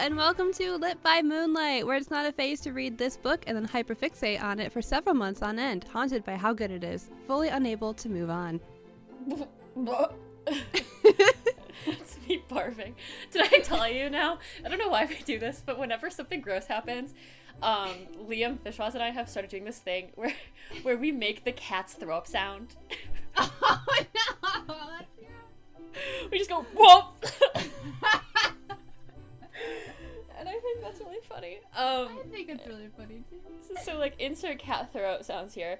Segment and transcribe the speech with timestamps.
[0.00, 3.44] and welcome to Lit by Moonlight, where it's not a phase to read this book
[3.46, 6.82] and then hyperfixate on it for several months on end, haunted by how good it
[6.82, 8.60] is, fully unable to move on.
[10.46, 12.94] That's me barfing.
[13.30, 14.38] Did I tell you now?
[14.64, 17.12] I don't know why we do this, but whenever something gross happens,
[17.62, 17.90] um,
[18.26, 20.32] Liam Fishwas and I have started doing this thing where
[20.80, 22.74] where we make the cat's throw up sound.
[23.36, 23.82] oh
[24.66, 24.76] no!
[26.30, 27.26] We just go whoop.
[31.30, 31.58] funny.
[31.76, 33.76] Um, I think it's really funny too.
[33.84, 35.78] so like insert cat throat sounds here,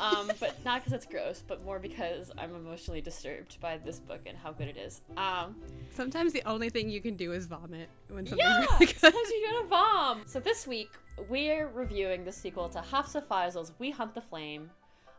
[0.00, 4.20] um, but not because it's gross, but more because I'm emotionally disturbed by this book
[4.26, 5.00] and how good it is.
[5.16, 5.56] Um,
[5.94, 8.98] Sometimes the only thing you can do is vomit when something's yeah, really good.
[8.98, 10.22] sometimes you gotta vom.
[10.26, 10.90] So this week
[11.28, 14.70] we're reviewing the sequel to Hafsah Faizal's We Hunt the Flame,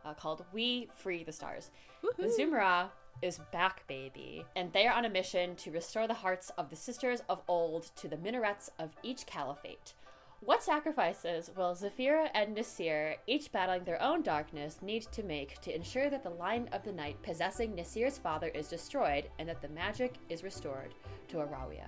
[0.04, 1.70] uh, called We Free the Stars.
[2.18, 2.38] The Woohoo.
[2.38, 2.88] Zumra
[3.22, 6.76] is back, baby, and they are on a mission to restore the hearts of the
[6.76, 9.94] sisters of old to the minarets of each caliphate.
[10.40, 15.74] What sacrifices will Zafira and Nasir, each battling their own darkness, need to make to
[15.74, 19.68] ensure that the line of the night possessing Nasir's father is destroyed and that the
[19.68, 20.94] magic is restored
[21.28, 21.86] to Arawiya?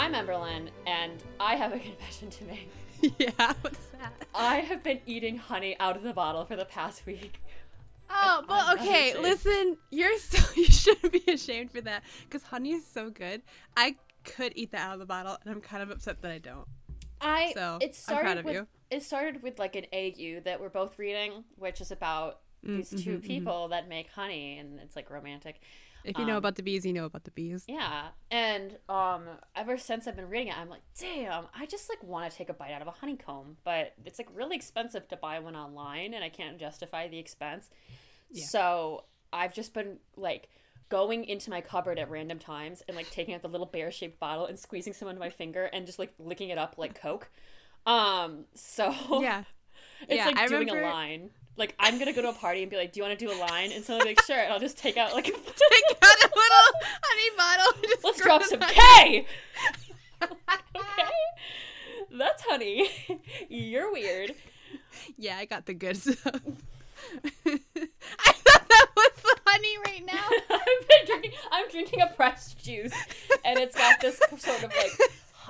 [0.00, 2.70] I'm Emberlin, and I have a confession to make.
[3.18, 4.10] yeah, what's that?
[4.34, 7.38] I have been eating honey out of the bottle for the past week.
[8.08, 12.86] Oh, but okay, listen, you're so you shouldn't be ashamed for that because honey is
[12.86, 13.42] so good.
[13.76, 16.38] I could eat that out of the bottle, and I'm kind of upset that I
[16.38, 16.66] don't.
[17.20, 18.66] I So, it started proud of with you.
[18.90, 22.96] it started with like an AU that we're both reading, which is about these 2
[22.96, 23.22] mhm, mhm.
[23.22, 25.60] people that make honey, and it's like romantic.
[26.04, 27.64] If you know Um, about the bees, you know about the bees.
[27.68, 32.02] Yeah, and um, ever since I've been reading it, I'm like, damn, I just like
[32.02, 35.16] want to take a bite out of a honeycomb, but it's like really expensive to
[35.16, 37.68] buy one online, and I can't justify the expense.
[38.30, 38.44] Yeah.
[38.46, 40.48] So I've just been like
[40.88, 44.18] going into my cupboard at random times and like taking out the little bear shaped
[44.18, 47.28] bottle and squeezing some into my finger and just like licking it up like Coke.
[47.86, 49.44] Um, so Yeah,
[50.02, 51.30] it's Yeah, like I doing remember- a line.
[51.56, 53.32] Like I'm gonna go to a party and be like, "Do you want to do
[53.32, 56.18] a line?" And someone will like, "Sure," and I'll just take out like take out
[56.18, 56.72] a little
[57.02, 57.72] honey bottle.
[57.76, 59.26] and just Let's drop some K.
[60.22, 61.10] okay,
[62.12, 62.90] that's honey.
[63.48, 64.34] You're weird.
[65.16, 66.18] Yeah, I got the good stuff.
[67.46, 70.28] I thought that was the honey right now.
[70.50, 71.32] I've been drinking.
[71.50, 72.92] I'm drinking a pressed juice,
[73.44, 74.92] and it's got this sort of like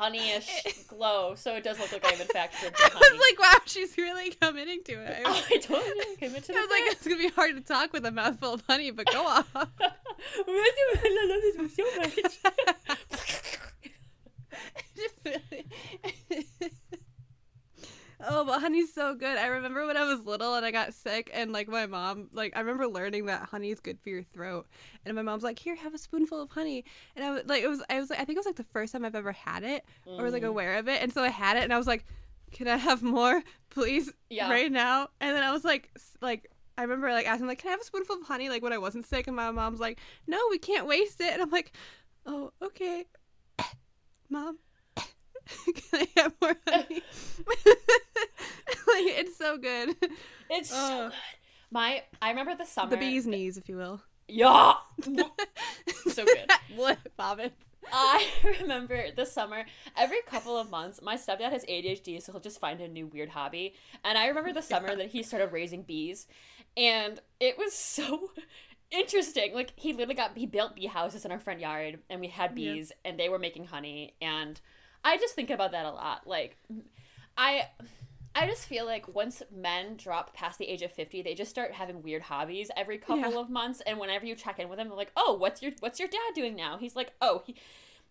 [0.00, 3.18] honeyish glow, so it does look like I'm in fact drinking I honey.
[3.18, 5.22] was like, wow, she's really committing to it.
[5.26, 7.54] I was, I told you, I came into I was like, it's gonna be hard
[7.56, 9.48] to talk with a mouthful of honey, but go off.
[9.54, 12.16] I love this so much.
[14.96, 16.70] Just really-
[18.26, 19.38] oh, but honey's so good.
[19.38, 22.52] I remember when I was little and I got sick, and like my mom, like
[22.56, 24.66] I remember learning that honey's good for your throat,
[25.04, 26.84] and my mom's like, "Here, have a spoonful of honey,"
[27.16, 28.64] and I was like, it was, I was like, I think it was like the
[28.72, 29.84] first time I've ever had it,
[30.18, 30.48] or was like Mhm.
[30.48, 32.04] aware of it, and so I had it, and I was like,
[32.52, 34.48] "Can I have more, please, Yeah.
[34.50, 36.50] right now?" And then I was like, like.
[36.78, 38.78] I remember like asking like, "Can I have a spoonful of honey?" Like when I
[38.78, 41.76] wasn't sick, and my mom's like, "No, we can't waste it." And I'm like,
[42.24, 43.04] "Oh, okay,
[44.30, 44.58] mom."
[45.90, 47.02] Can I have more honey?
[47.46, 49.96] like it's so good.
[50.48, 51.16] It's so Uh, good.
[51.72, 52.90] My, I remember the summer.
[52.90, 54.00] the bee's knees, if you will.
[54.26, 54.72] Yeah.
[56.08, 56.50] so good.
[56.74, 57.50] what, Bobbin?
[57.92, 58.26] I
[58.60, 59.64] remember this summer,
[59.96, 63.30] every couple of months, my stepdad has ADHD, so he'll just find a new weird
[63.30, 63.74] hobby.
[64.04, 66.26] And I remember the summer that he started raising bees,
[66.76, 68.30] and it was so
[68.90, 69.54] interesting.
[69.54, 72.50] Like he literally got he built bee houses in our front yard, and we had
[72.50, 72.72] Yeah.
[72.74, 74.14] bees, and they were making honey.
[74.20, 74.60] And
[75.04, 76.26] I just think about that a lot.
[76.26, 76.56] Like,
[77.36, 77.68] I.
[78.32, 81.72] I just feel like once men drop past the age of 50, they just start
[81.72, 83.40] having weird hobbies every couple Yeah.
[83.40, 85.98] of months and whenever you check in with them, they're like, "Oh, what's your what's
[85.98, 87.56] your dad doing now?" He's like, "Oh, he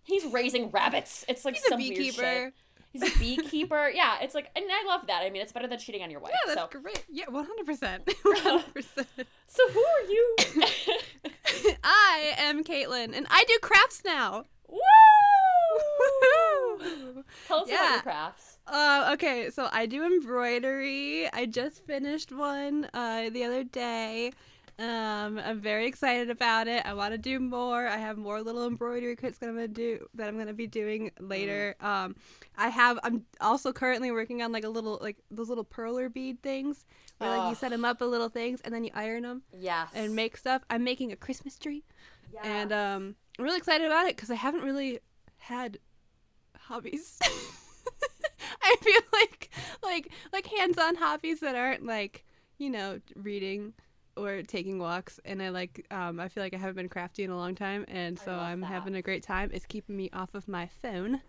[0.03, 1.97] he's raising rabbits." It's like He's some weird shit.
[2.17, 2.51] beekeeper.
[2.91, 3.89] He's a beekeeper.
[3.95, 5.23] yeah, it's like and I love that.
[5.23, 6.33] I mean, it's better than cheating on your wife.
[6.45, 7.05] Yeah, so that's great.
[7.09, 9.07] Yeah, one hundred percent, one hundred percent.
[9.47, 10.35] So who are you?
[11.83, 14.43] I am Caitlin, and I do crafts now.
[17.47, 17.93] Tell us about Yeah.
[17.93, 18.57] your crafts.
[18.67, 21.27] Uh, okay, so I do embroidery.
[21.33, 24.31] I just finished one uh, the other day.
[24.77, 26.85] Um, I'm very excited about it.
[26.85, 27.85] I want to do more.
[27.85, 31.11] I have more little embroidery kits that I'm gonna do that I'm gonna be doing
[31.19, 31.75] later.
[31.81, 32.15] Um,
[32.57, 32.97] I have.
[33.03, 36.85] I'm also currently working on like a little like those little perler bead things
[37.17, 39.89] where like you set them up with little things and then you iron them Yes.
[39.93, 40.61] and make stuff.
[40.69, 41.83] I'm making a Christmas tree
[42.31, 42.45] yes.
[42.45, 44.99] and um, I'm really excited about it because I haven't really
[45.39, 45.79] had
[46.57, 47.17] hobbies.
[48.61, 49.49] I feel like
[49.81, 52.25] like like hands-on hobbies that aren't like
[52.57, 53.73] you know reading
[54.15, 57.31] or taking walks and I like um I feel like I haven't been crafty in
[57.31, 58.67] a long time and so I'm that.
[58.67, 59.49] having a great time.
[59.53, 61.21] It's keeping me off of my phone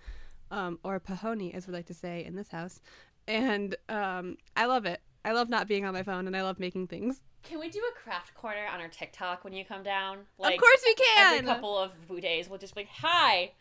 [0.50, 2.80] um or pahoni as we like to say in this house.
[3.28, 5.00] And um I love it.
[5.24, 7.22] I love not being on my phone and I love making things.
[7.42, 10.18] Can we do a craft corner on our TikTok when you come down?
[10.38, 11.34] Like, of course we can.
[11.38, 13.52] Every couple of days, we'll just be like, "Hi,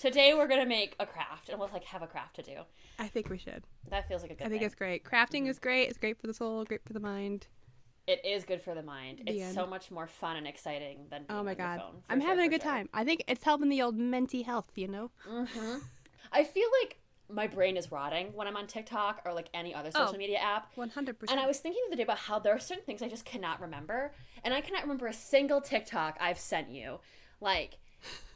[0.00, 2.56] today we're gonna make a craft," and we'll like have a craft to do.
[2.98, 3.64] I think we should.
[3.88, 4.44] That feels like a good.
[4.46, 4.66] I think thing.
[4.66, 5.04] it's great.
[5.04, 5.88] Crafting is great.
[5.88, 7.46] It's great for the soul, great for the mind.
[8.06, 9.20] It is good for the mind.
[9.24, 9.54] The it's end.
[9.54, 11.26] so much more fun and exciting than.
[11.28, 11.72] Oh my on god.
[11.74, 12.70] your phone, I'm sure, having a good sure.
[12.72, 12.88] time.
[12.92, 15.10] I think it's helping the old menty health, you know?
[15.26, 15.76] hmm
[16.32, 16.98] I feel like
[17.28, 20.18] my brain is rotting when I'm on TikTok or like any other social Oh.
[20.18, 20.74] media app.
[20.76, 21.30] 100%.
[21.30, 23.24] And I was thinking the other day about how there are certain things I just
[23.24, 24.12] cannot remember,
[24.42, 26.98] and I cannot remember a single TikTok I've sent you,
[27.40, 27.78] like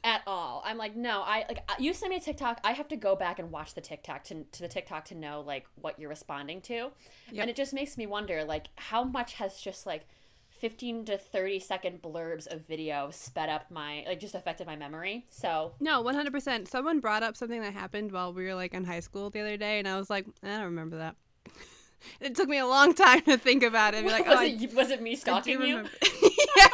[0.05, 0.63] at all.
[0.65, 3.17] I'm like, no, I like uh, you send me a TikTok, I have to go
[3.17, 6.61] back and watch the TikTok to to the TikTok to know like what you're responding
[6.63, 6.93] to, Yep.
[7.33, 10.07] and it just makes me wonder like how much has just like.
[10.61, 15.27] 15 to 30 second blurbs of video sped up my like just affected my memory
[15.29, 16.69] so No, 100%.
[16.69, 19.57] Someone brought up something that happened while we were like in high school the other
[19.57, 21.17] day, and I was like, I don't remember that.
[22.21, 23.99] it took me a long time to think about it.
[23.99, 25.83] and Be like, was, oh, I- it, was it me I stalking you.
[26.57, 26.69] Yeah.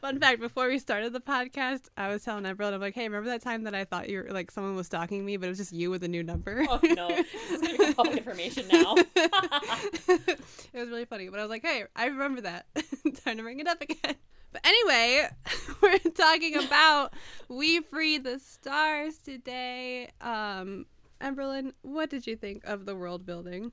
[0.00, 3.30] Fun fact: Before we started the podcast, I was telling everyone, "I'm like, hey, remember
[3.30, 5.58] that time that I thought you were like someone was stalking me, but it was
[5.58, 8.96] just you with a new number." oh no this is gonna become public information now
[9.16, 10.38] it
[10.74, 12.66] was really funny, but I was like, hey, I remember that.
[13.24, 14.16] Time to bring it up again.
[14.52, 15.28] But anyway,
[15.80, 17.14] we're talking about
[17.48, 20.10] We Free the Stars today.
[20.20, 20.86] Um,
[21.20, 23.72] Emberlin, what did you think of the world building?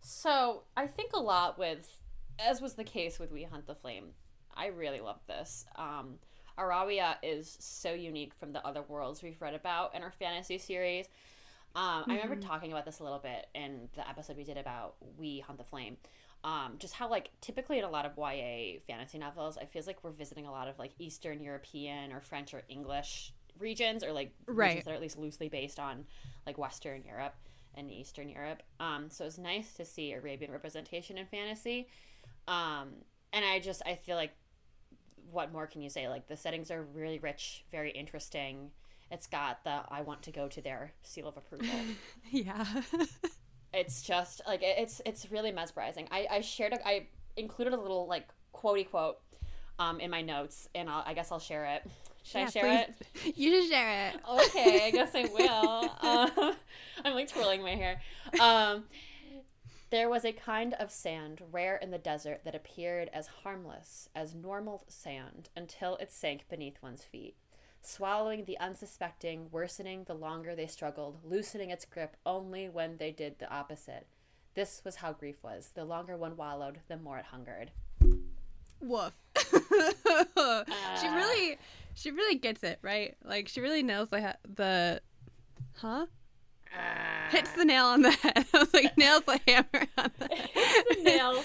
[0.00, 1.98] So I think a lot with,
[2.38, 4.12] as was the case with We Hunt the Flame,
[4.56, 5.66] I really love this.
[5.76, 6.18] Um,
[6.58, 11.06] Arawiya is so unique from the other worlds we've read about in our fantasy series.
[11.74, 14.96] Um, I remember talking about this a little bit in the episode we did about
[15.16, 15.96] We Hunt the Flame.
[16.42, 20.02] Um, just how like typically in a lot of YA fantasy novels, I feels like
[20.02, 24.34] we're visiting a lot of like Eastern European or French or English regions, or like
[24.46, 24.56] Right.
[24.58, 26.06] regions that are at least loosely based on
[26.46, 27.34] like Western Europe
[27.74, 28.62] and Eastern Europe.
[28.80, 31.88] Um, so it's nice to see Arabian representation in fantasy.
[32.48, 34.32] Um, and I just I feel like
[35.32, 36.08] what more can you say?
[36.08, 38.70] Like the settings are really rich, very interesting.
[39.10, 41.68] It's got the I want to go to their seal of approval.
[42.30, 42.64] Yeah.
[43.74, 46.08] it's just like it's it's really mesmerizing.
[46.10, 47.06] I I shared a, I
[47.36, 49.18] included a little like quotey quote
[49.78, 51.82] um in my notes, and I'll, I guess I'll share it.
[52.22, 53.24] Should I share please.
[53.26, 53.36] it?
[53.36, 54.20] you should share it.
[54.28, 56.40] okay, I guess I will.
[56.40, 56.54] Um,
[57.04, 58.00] I'm like twirling my hair.
[58.40, 58.84] Um,
[59.90, 64.34] there was a kind of sand rare in the desert that appeared as harmless as
[64.34, 67.34] normal sand until it sank beneath one's feet,
[67.82, 73.38] swallowing the unsuspecting, worsening the longer they struggled, loosening its grip only when they did
[73.38, 74.06] the opposite.
[74.54, 75.70] This was how grief was.
[75.74, 77.72] The longer one wallowed, the more it hungered.
[78.80, 79.12] Woof.
[79.36, 79.56] she
[80.36, 80.64] uh.
[81.14, 81.58] really,
[81.94, 83.16] she really gets it right.
[83.24, 85.00] Like she really nails the the,
[85.76, 86.06] huh?
[87.30, 88.46] Hits the nail on the head.
[88.54, 90.50] I was like, nails the hammer on the head.
[90.54, 91.42] hits the nail.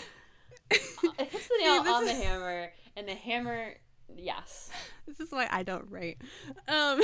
[0.72, 3.76] It hits the nail this on the hammer, and the hammer,
[4.16, 4.72] yes.
[5.08, 6.18] This is why I don't write.
[6.68, 7.00] Um,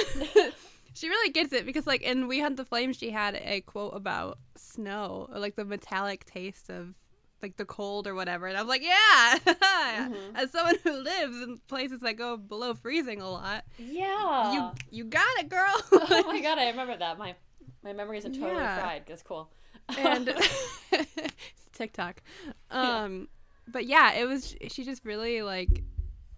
[0.95, 3.95] she really gets it because, like, in We Hunt the Flame, she had a quote
[3.95, 6.95] about snow, or like the metallic taste of
[7.43, 9.37] like the cold or whatever, and I was like, yeah.
[9.45, 10.35] Mm-hmm.
[10.35, 14.53] As someone who lives in places that go below freezing a lot, Yeah.
[14.53, 15.81] you you got it, girl.
[15.91, 17.17] oh my god, I remember that.
[17.19, 17.35] My
[17.83, 18.79] my memory isn't totally Yeah.
[18.79, 19.03] fried.
[19.07, 19.49] That's cool.
[19.97, 20.27] and
[20.91, 21.33] it's
[21.73, 22.21] TikTok.
[22.69, 23.27] Um,
[23.67, 24.55] but yeah, it was.
[24.69, 25.83] She just really like.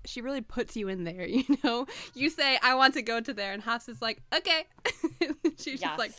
[0.06, 1.86] She really puts you in there, you know.
[2.14, 4.66] You say, "I want to go to there," and Haas is like, "Okay."
[5.58, 5.82] She's yes.
[5.82, 6.12] just like,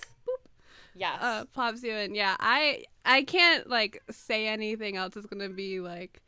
[0.95, 1.19] yes.
[1.21, 2.15] uh, pops you in.
[2.15, 6.23] Yeah, I I can't like say anything else is gonna be like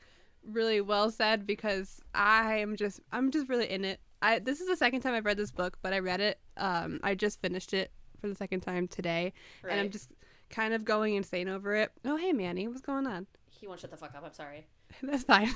[0.44, 4.00] really well said because I am just I'm just really in it.
[4.22, 6.38] I this is the second time I've read this book, but I read it.
[6.56, 9.32] Um, I just finished it for the second time today,
[9.68, 10.10] and I'm just
[10.50, 11.90] kind of going insane over it.
[12.04, 13.26] Oh hey Manny, what's going on?
[13.60, 14.22] he won't shut the fuck up.
[14.24, 14.66] I'm sorry.
[15.02, 15.50] That's fine.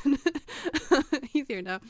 [1.33, 1.81] He's here now.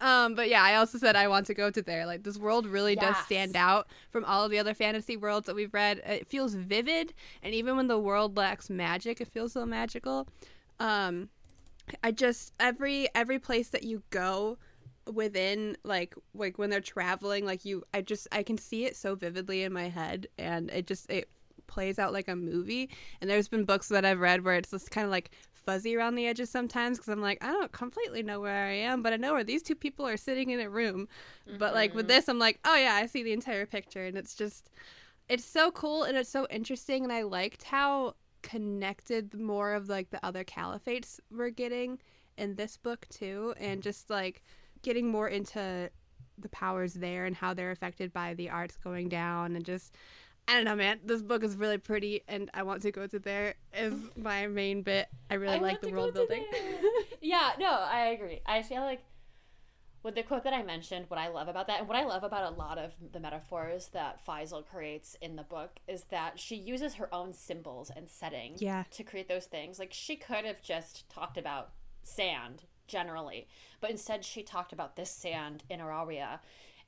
[0.00, 2.06] Um, but yeah, I also said I want to go to there.
[2.06, 5.54] Like this world really does stand out from all of the other fantasy worlds that
[5.54, 6.02] we've read.
[6.04, 10.26] It feels vivid, and even when the world lacks magic, it feels so magical.
[10.80, 11.28] Um,
[12.02, 14.58] I just every every place that you go
[15.12, 19.14] within like like when they're traveling like you i just i can see it so
[19.14, 21.28] vividly in my head and it just it
[21.66, 22.88] plays out like a movie
[23.20, 26.14] and there's been books that i've read where it's just kind of like fuzzy around
[26.14, 29.16] the edges sometimes because i'm like i don't completely know where i am but i
[29.16, 31.08] know where these two people are sitting in a room
[31.58, 32.08] but like with Mhm.
[32.08, 34.70] this i'm like oh yeah i see the entire picture and it's just
[35.28, 40.10] it's so cool and it's so interesting and I liked how connected more of like
[40.10, 41.98] the other caliphates were getting
[42.36, 44.42] in this book too and just like
[44.82, 45.90] getting more into
[46.38, 49.94] the powers there and how they're affected by the Arz going down and just
[50.48, 50.98] I don't know, man.
[51.04, 54.82] This book is really pretty, and I want to go to there is my main
[54.82, 55.06] bit.
[55.30, 56.44] I really I like the world building.
[57.20, 58.40] yeah, no, I agree.
[58.44, 59.04] I feel like
[60.02, 62.24] with the quote that I mentioned, what I love about that, and what I love
[62.24, 66.56] about a lot of the metaphors that Faizal creates in the book, is that she
[66.56, 68.82] uses her own symbols and setting Yeah.
[68.90, 69.78] to create those things.
[69.78, 71.70] Like she could have just talked about
[72.02, 73.48] sand generally,
[73.80, 76.38] but instead she talked about this sand in Arawiya.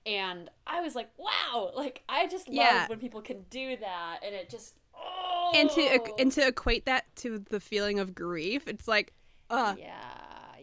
[0.07, 2.87] And I was like, wow, like I just love Yeah.
[2.89, 7.05] when people can do that, and it just oh and to and to equate that
[7.17, 9.15] to the feeling of grief, it's like,
[9.49, 9.95] uh, yeah,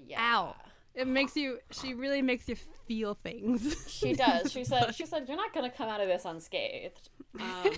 [0.06, 0.22] yeah.
[0.38, 0.56] ow.
[0.94, 1.60] It makes you.
[1.72, 2.56] She really makes you
[2.86, 3.90] feel things.
[3.90, 4.52] She does.
[4.52, 4.94] She said.
[4.96, 7.72] She said, "You're not gonna come out of this unscathed." Um,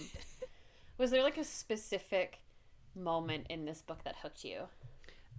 [0.98, 2.40] was there like a specific
[2.96, 4.64] moment in this book that hooked you?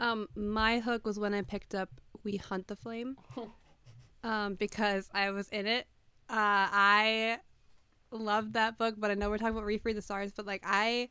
[0.00, 1.88] Um, my hook was when I picked up
[2.22, 3.16] "We Hunt the Flame,"
[4.24, 5.86] um, because I was in it.
[6.28, 7.38] Uh, I
[8.10, 10.62] loved that book, but I know we're talking about We Free the Stars, but like
[10.64, 11.08] I,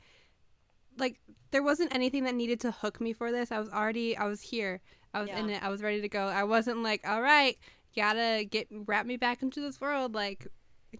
[0.97, 1.19] like
[1.51, 3.51] there wasn't anything that needed to hook me for this.
[3.51, 4.81] I was already, I was here,
[5.13, 6.27] I was in it, I was ready to go.
[6.27, 7.57] I wasn't like, all right,
[7.95, 10.47] gotta get wrap me back into this world, like.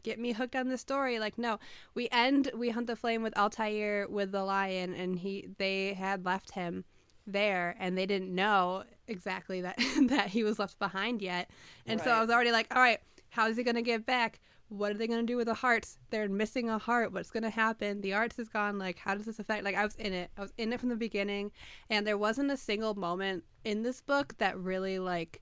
[0.01, 1.19] Get me hooked on the story.
[1.19, 1.59] Like no,
[1.93, 2.49] we end.
[2.55, 5.49] We hunt the flame with Altair with the lion, and he.
[5.59, 6.83] They had left him,
[7.25, 9.77] there and they didn't know exactly that
[10.07, 11.49] that he was left behind yet.
[11.85, 12.99] And so i was already like all right
[13.29, 14.39] how is he going to get back?
[14.69, 15.97] What are they going to do with the hearts?
[16.11, 17.11] They're missing a heart.
[17.11, 18.01] What's going to happen?
[18.01, 18.77] The Arz is gone.
[18.77, 19.63] Like how does this affect?
[19.63, 20.29] Like i was in it.
[20.37, 21.51] I was in it from the beginning.
[21.89, 25.41] And there wasn't a single moment in this book that really like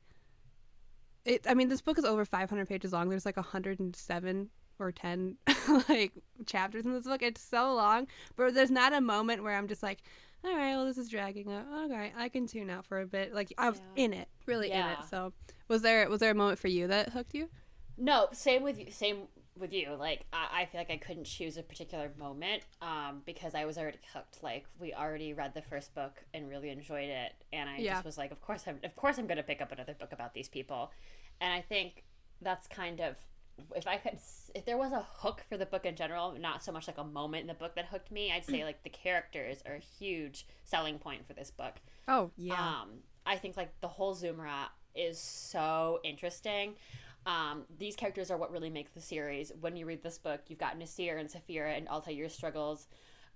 [1.23, 3.09] it i mean this book is over 500 pages long.
[3.09, 5.37] There's like 107 or 10
[5.89, 6.13] like
[6.45, 7.21] chapters in this book.
[7.21, 10.01] It's so long but there's not a moment where i'm just like
[10.43, 13.33] all right well this is dragging out okay i can tune out for a bit
[13.33, 14.03] like i was Yeah.
[14.05, 15.33] in it really in it so
[15.67, 17.49] was there was there a moment for you that hooked you
[17.97, 18.89] No, same with you.
[18.89, 19.93] Same with you.
[19.99, 23.77] Like I, I feel like I couldn't choose a particular moment um, because I was
[23.77, 24.41] already hooked.
[24.41, 27.93] Like we already read the first book and really enjoyed it, and I Yeah.
[27.93, 30.13] just was like, of course I'm, of course I'm going to pick up another book
[30.13, 30.91] about these people,
[31.41, 32.03] and I think
[32.41, 33.17] that's kind of
[33.75, 34.17] if I could,
[34.55, 37.03] if there was a hook for the book in general, not so much like a
[37.03, 40.45] moment in the book that hooked me, I'd say like the characters are a huge
[40.63, 41.75] selling point for this book.
[42.07, 42.89] oh yeah Um,
[43.25, 46.75] I think like the whole Zumra is so interesting.
[47.25, 49.51] Um, these characters are what really make the series.
[49.61, 52.87] When you read this book, you've got Nasir and Zafira and Altair's struggles,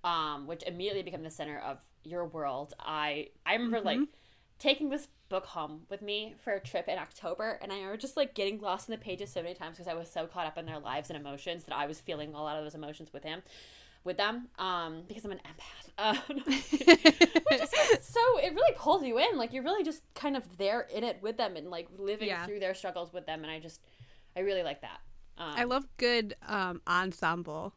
[0.02, 2.74] um, which immediately become the center of your world.
[2.80, 3.98] I I remember like
[4.58, 8.16] taking this book home with me for a trip in October, and I remember just
[8.16, 10.56] like getting lost in the pages so many times because I was so caught up
[10.58, 13.24] in their lives and emotions that I was feeling a lot of those emotions with
[13.24, 13.42] him,
[14.04, 15.72] with them, um, because I'm an empath.
[15.98, 16.72] Um, which
[17.62, 19.38] is like, so it really pulls you in.
[19.38, 22.44] Like you're really just kind of there in it with them and like living Yeah.
[22.44, 23.42] through their struggles with them.
[23.42, 23.80] And I just,
[24.36, 25.00] I really like that.
[25.38, 27.72] Um, I love good um ensemble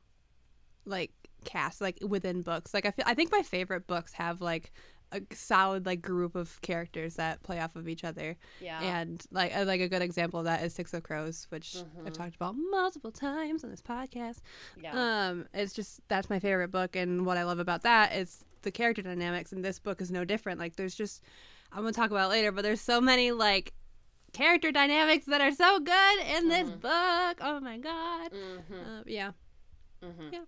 [0.85, 1.11] like
[1.45, 2.73] cast like within books.
[2.73, 4.71] Like I feel I think my favorite books have like
[5.11, 8.35] a solid like group of characters that play off of each other.
[8.59, 11.77] yeah, And like uh, like a good example of that is Six of Crows, which
[12.05, 14.37] I've talked about multiple times on this podcast.
[14.81, 18.45] yeah, Um, it's just that's my favorite book, and what I love about that is
[18.61, 20.59] the character dynamics, and this book is no different.
[20.59, 21.23] Like, there's just
[21.71, 23.73] I'm gonna talk about it later, but there's so many like
[24.33, 27.37] character dynamics that are so good in this book.
[27.41, 28.31] Oh my god.
[28.31, 29.31] hmm Uh, yeah.
[30.03, 30.39] hmm yeah.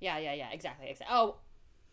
[0.00, 1.14] yeah, yeah, yeah, exactly, exactly.
[1.16, 1.36] Oh,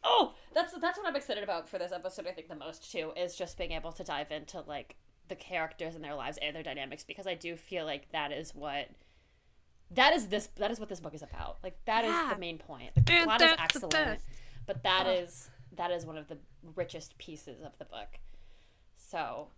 [0.06, 2.28] oh, that's that's what I'm excited about for this episode.
[2.28, 4.96] I think the most too is just being able to dive into like
[5.28, 8.54] the characters and their lives and their dynamics because I do feel like that is
[8.56, 8.90] what.
[9.92, 10.48] That is this.
[10.58, 11.58] That is what this book is about.
[11.64, 12.32] Like that is Yeah.
[12.34, 12.92] the main point.
[12.96, 14.20] The plot is excellent,
[14.66, 15.18] but that Ugh.
[15.24, 16.38] is that is one of the
[16.76, 18.20] richest pieces of the book.
[18.98, 19.50] So,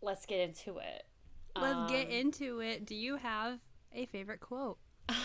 [0.00, 1.04] let's get into it.
[1.56, 2.86] Let's get Um, into it.
[2.86, 3.58] Do you have
[3.92, 4.78] a favorite quote?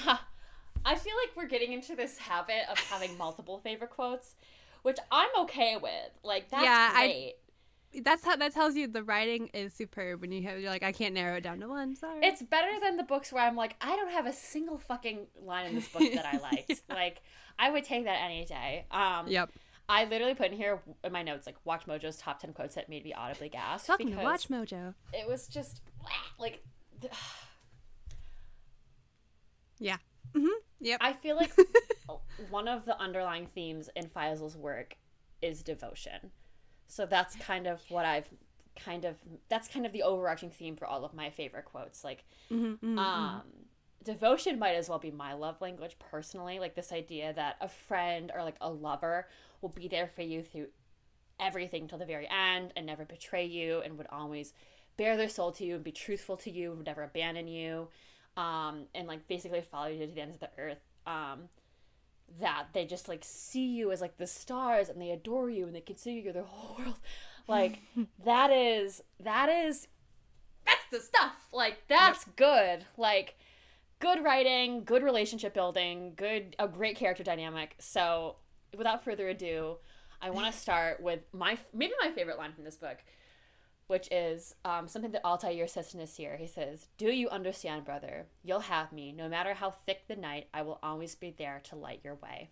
[0.85, 4.35] I feel like we're getting into this habit of having multiple favorite quotes,
[4.83, 6.11] which I'm okay with.
[6.23, 7.33] Like that's Yeah, I-
[8.03, 10.91] That's how that tells you the writing is superb when you have you're like I
[10.91, 11.95] can't narrow it down to one.
[11.95, 12.19] Sorry.
[12.25, 15.67] It's better than the books where I'm like, I don't have a single fucking line
[15.67, 16.81] in this book that I liked.
[16.89, 17.21] Like,
[17.57, 18.85] I would take that any day.
[18.91, 19.49] Um, yep.
[19.87, 23.03] I literally put in here in my notes like WatchMojo's top ten quotes that made
[23.05, 24.93] me audibly gasp because Watch Mojo.
[25.13, 25.81] it was just
[26.39, 26.63] like
[29.79, 29.97] Yeah.
[30.35, 30.47] Mm hmm
[30.79, 31.01] Yep.
[31.01, 31.51] I feel like
[32.37, 34.97] one of the underlying themes in Faizal's work
[35.41, 36.31] is devotion.
[36.87, 38.29] So that's kind of what I've
[38.75, 39.15] kind of
[39.49, 42.03] that's kind of the overarching theme for all of my favorite quotes.
[42.03, 43.43] Like Mhm, mhm, um
[44.03, 46.59] devotion might as well be my love language personally.
[46.59, 49.27] Like this idea that a friend or like a lover
[49.61, 50.67] will be there for you through
[51.39, 54.53] everything till the very end and never betray you and would always
[54.97, 57.89] bare their soul to you and be truthful to you, and would never abandon you,
[58.37, 60.79] um, and like basically follow you to the ends of the earth.
[61.05, 61.49] Um,
[62.39, 65.75] that they just like see you as like the stars and they adore you and
[65.75, 66.99] they consider you their whole world.
[67.47, 67.77] Like
[68.25, 69.87] that is that is
[70.65, 71.35] that's the stuff.
[71.53, 72.85] Like that's good.
[72.97, 73.37] Like
[73.99, 77.75] good writing, good relationship building, good a great character dynamic.
[77.77, 78.37] So
[78.75, 79.77] without further ado,
[80.21, 82.97] I want to start with my maybe my favorite line from this book,
[83.87, 86.37] which is um, something that Altair says to Nasir.
[86.37, 88.25] He says, "Do you understand, brother?
[88.43, 89.11] You'll have me.
[89.11, 92.49] No matter how thick the night, I will always be there to light your way."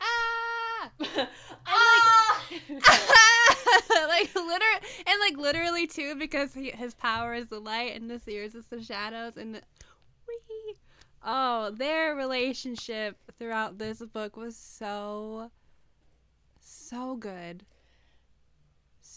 [0.00, 0.90] Ah!
[1.66, 2.44] ah!
[4.08, 8.54] like literally, and like literally too, because he, his power is the light, and Nasir's
[8.54, 9.62] is the shadows, and the,
[10.28, 10.76] wee.
[11.24, 15.50] Oh, their relationship throughout this book was so,
[16.60, 17.64] so good,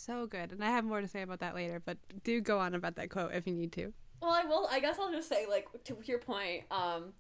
[0.07, 1.81] so good, and I have more to say about that later.
[1.83, 3.93] But do go on about that quote if you need to.
[4.21, 4.67] Well, I will.
[4.71, 6.63] I guess I'll just say, like, to your point.
[6.71, 7.13] Um,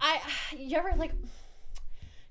[0.00, 0.20] I
[0.56, 1.12] you ever like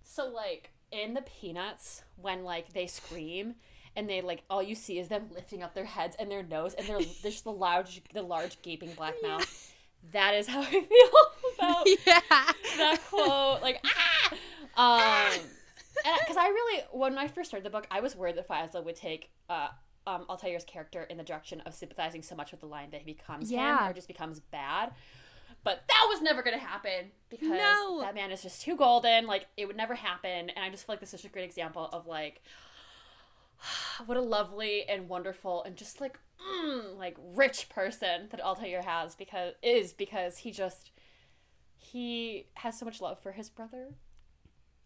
[0.04, 3.56] so like in the Peanuts when like they scream
[3.96, 6.74] and they like all you see is them lifting up their heads and their nose
[6.76, 9.74] and their there's the large the large gaping black mouth.
[10.12, 10.84] That is how I feel
[11.58, 12.20] about yeah.
[12.78, 13.62] that quote.
[13.62, 13.84] Like
[14.78, 15.40] ah, um,
[16.20, 18.96] because I really when I first started the book, I was worried that Faizal would
[18.96, 19.70] take uh
[20.06, 23.14] um Altair's character in the direction of sympathizing so much with the lion that he
[23.14, 23.84] becomes Yeah.
[23.84, 24.92] him or just becomes bad.
[25.64, 28.02] But that was never gonna happen because No.
[28.02, 29.28] that man is just too golden.
[29.28, 31.46] Like it would never happen, and I just feel like this is such a great
[31.46, 32.42] example of like
[34.06, 39.16] what a lovely and wonderful and just like mm, like rich person that Altair has
[39.16, 40.92] because is because he just
[41.78, 43.90] he has so much love for his brother.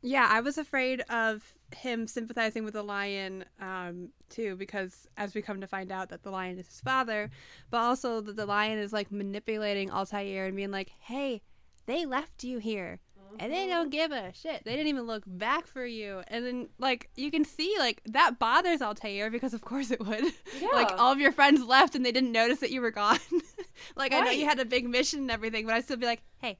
[0.01, 1.43] Yeah, I was afraid of
[1.75, 6.23] him sympathizing with the lion um, too, because as we come to find out that
[6.23, 7.29] the lion is his father,
[7.69, 11.41] but also that the lion is like manipulating Altair and being like, "Hey,
[11.85, 12.99] they left you here,
[13.39, 14.63] and they don't give a shit.
[14.63, 18.39] They didn't even look back for you." And then like you can see like that
[18.39, 20.25] bothers Altair because of course it would.
[20.73, 23.19] like all of your friends left and they didn't notice that you were gone.
[23.95, 26.21] like I know you had a big mission and everything, but I'd still be like,
[26.37, 26.59] "Hey,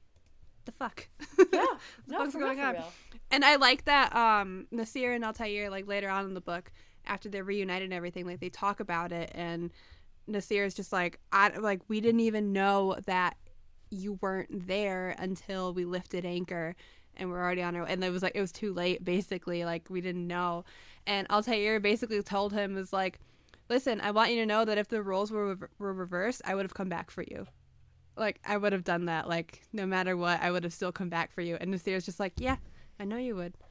[0.64, 1.08] the fuck."
[1.50, 1.64] Yeah,
[2.06, 2.76] the no, fuck's going real, on?
[3.30, 6.72] And I like that um Nasir and Altair, like later on in the book,
[7.06, 9.70] after they're reunited and everything, like they talk about it and
[10.26, 13.36] Nasir is just like I like we didn't even know that
[13.90, 16.76] you weren't there until we lifted anchor
[17.16, 19.88] and we're already on our and it was like it was too late basically, like
[19.90, 20.64] we didn't know.
[21.06, 23.18] And Altair basically told him was like,
[23.70, 26.64] Listen, I want you to know that if the roles were were reversed, I would
[26.64, 27.46] have come back for you.
[28.16, 29.28] Like I would have done that.
[29.28, 31.56] Like no matter what, I would have still come back for you.
[31.60, 32.56] And Nasir's just like, yeah,
[32.98, 33.54] I know you would.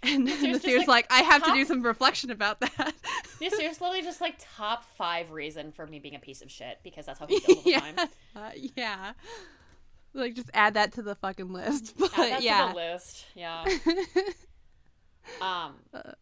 [0.00, 2.94] And Nasir's like, like, I have to do some reflection about that.
[3.40, 6.78] This is literally just like top five reason for me being a piece of shit
[6.84, 7.94] because that's how he feels all the yeah, time.
[8.36, 9.12] uh, yeah.
[10.14, 11.94] Like just add that to the fucking list.
[11.98, 13.24] But Add that yeah, to the list.
[13.34, 13.64] Yeah.
[15.40, 15.74] Um.
[15.92, 16.12] Uh.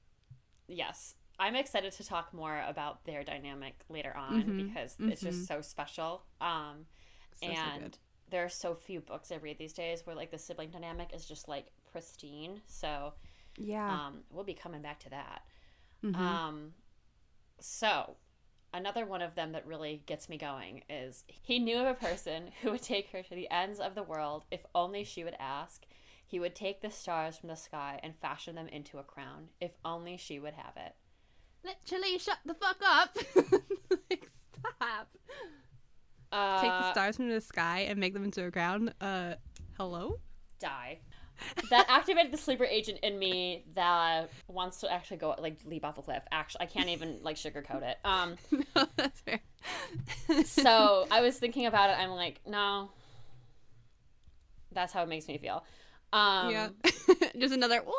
[0.69, 5.27] Yes, I'm excited to talk more about their dynamic later on Mhm, because it's mhm.
[5.27, 6.23] just so special.
[6.41, 6.87] Um,
[7.35, 7.99] So, so and good.
[8.31, 11.27] there are so few books I read these days where like the sibling dynamic is
[11.27, 12.61] just like pristine.
[12.67, 13.15] So
[13.57, 13.91] yeah.
[13.91, 15.43] um, we'll be coming back to that.
[16.05, 16.15] Mhm.
[16.15, 16.75] Um,
[17.59, 18.17] so
[18.75, 22.51] another one of them that really gets me going is he knew of a person
[22.61, 25.87] who would take her to the ends of the world if only she would ask.
[26.27, 29.71] He would take the stars from the sky and fashion them into a crown if
[29.83, 30.95] only she would have it.
[31.65, 33.17] Literally, shut the fuck up.
[34.11, 35.09] like, stop.
[36.31, 38.93] Uh, Take the stars from the sky and make them into a crown.
[39.01, 39.37] Uh,
[39.79, 40.19] hello.
[40.59, 40.99] die.
[41.71, 45.99] That activated the sleeper agent in me that wants to actually go like leap off
[45.99, 46.23] a cliff.
[46.33, 47.99] Actually, I can't even like sugarcoat it.
[48.05, 48.37] Um,
[48.77, 49.41] no, that's fair.
[50.45, 51.99] so I was thinking about it.
[51.99, 52.91] I'm like, no,
[54.73, 55.65] that's how it makes me feel.
[56.13, 56.69] Um, yeah.
[57.39, 57.83] Just another.
[57.85, 57.93] Wah!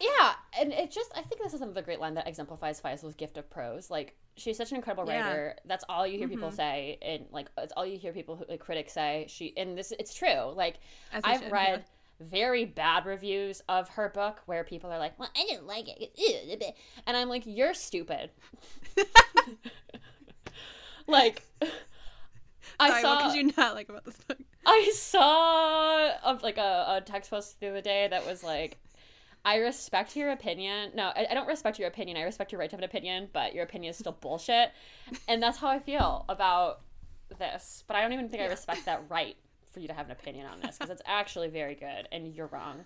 [0.00, 3.36] yeah, and it just I think this is another great line that exemplifies Faizal's gift
[3.38, 3.88] of prose.
[3.90, 5.24] Like she's such an incredible Yeah.
[5.26, 5.56] writer.
[5.64, 6.56] That's all you hear people Mhm.
[6.56, 9.26] say, and like it's all you hear people who, like, critics say.
[9.28, 10.52] She and this it's true.
[10.54, 10.76] Like
[11.12, 11.84] As I've should, read
[12.22, 16.76] very bad reviews of her book where people are like, "Well, I didn't like it,"
[17.06, 18.30] and I'm like, "You're stupid."
[21.06, 21.42] like,
[22.80, 24.38] I Sorry, saw what could you not like about this book?
[24.66, 28.78] I saw a, like a, a text post the other day that was like,
[29.44, 30.92] "I respect your opinion.
[30.94, 32.16] No, I, I don't respect your opinion.
[32.16, 34.72] I respect your right to have an opinion, but your opinion is still bullshit."
[35.28, 36.80] and that's how I feel about
[37.38, 39.36] this, but I don't even think I respect that right
[39.72, 42.46] for you to have an opinion on this because it's actually very good and you're
[42.48, 42.84] wrong.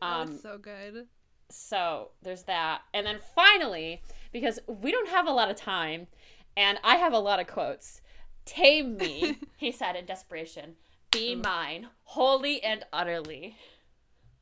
[0.00, 1.06] Um, so good.
[1.48, 2.82] so there's that.
[2.92, 6.08] And then finally, because we don't have a lot of time
[6.56, 8.00] and I have a lot of quotes,
[8.44, 10.74] tame me, he said in desperation,
[11.10, 13.56] be mine, wholly and utterly.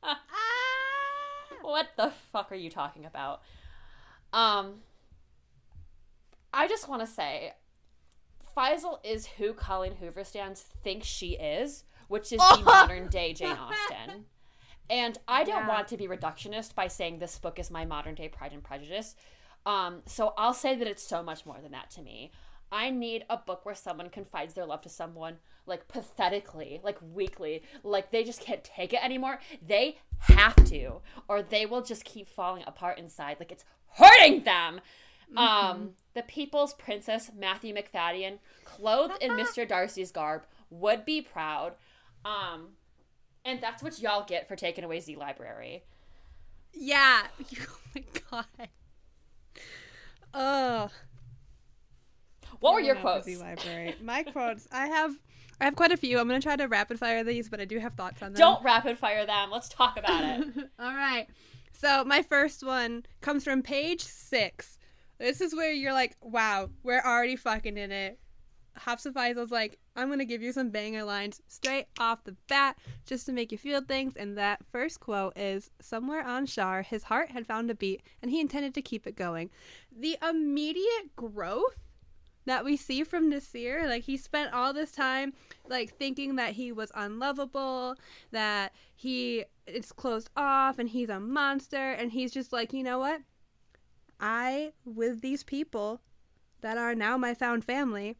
[0.03, 0.19] Ah!
[1.61, 3.41] What the fuck are you talking about?
[4.33, 4.81] Um,
[6.53, 7.53] I just want to say,
[8.55, 13.55] Faizal is who Colleen Hoover stands thinks she is, which is the modern day Jane
[13.57, 14.25] Austen.
[14.89, 15.67] And I don't Yeah.
[15.67, 19.15] want to be reductionist by saying this book is my modern day Pride and Prejudice.
[19.65, 22.31] Um, so I'll say that it's so much more than that to me.
[22.73, 27.63] I need a book where someone confides their love to someone like pathetically, like weakly,
[27.83, 29.39] like they just can't take it anymore.
[29.65, 33.37] They have to, or they will just keep falling apart inside.
[33.39, 34.79] Like it's hurting them.
[35.37, 39.67] Um, the People's Princess Matthew Macfadyen, clothed in Mr.
[39.67, 41.73] Darcy's garb, would be proud.
[42.25, 42.69] Um,
[43.45, 45.83] and that's what y'all get for taking away Z Library.
[46.73, 47.23] Yeah.
[47.93, 48.69] Oh my god.
[50.33, 50.89] Oh.
[52.61, 53.25] What were your quotes?
[53.25, 53.95] busy library.
[54.01, 54.67] My quotes.
[54.71, 55.13] I have.
[55.59, 56.17] I have quite a few.
[56.19, 58.39] I'm gonna try to rapid fire these, but I do have thoughts on them.
[58.39, 59.51] Don't rapid fire them.
[59.51, 60.47] Let's talk about it.
[60.79, 61.27] All right.
[61.73, 64.77] So my first one comes from page six.
[65.21, 68.19] This is where you're like, wow, we're already fucking in it.
[68.79, 73.31] Faizal's like, I'm gonna give you some banger lines straight off the bat just to
[73.31, 74.15] make you feel things.
[74.15, 78.31] And that first quote is somewhere on Sharr, his heart had found a beat and
[78.31, 79.51] he intended to keep it going.
[79.95, 81.77] The immediate growth
[82.45, 85.33] that we see from Nasir, like he spent all this time
[85.67, 87.95] like thinking that he was unlovable,
[88.31, 92.97] that he is closed off and he's a monster and he's just like, you know
[92.97, 93.21] what?
[94.21, 96.01] I with these people
[96.61, 98.17] that are now my found family,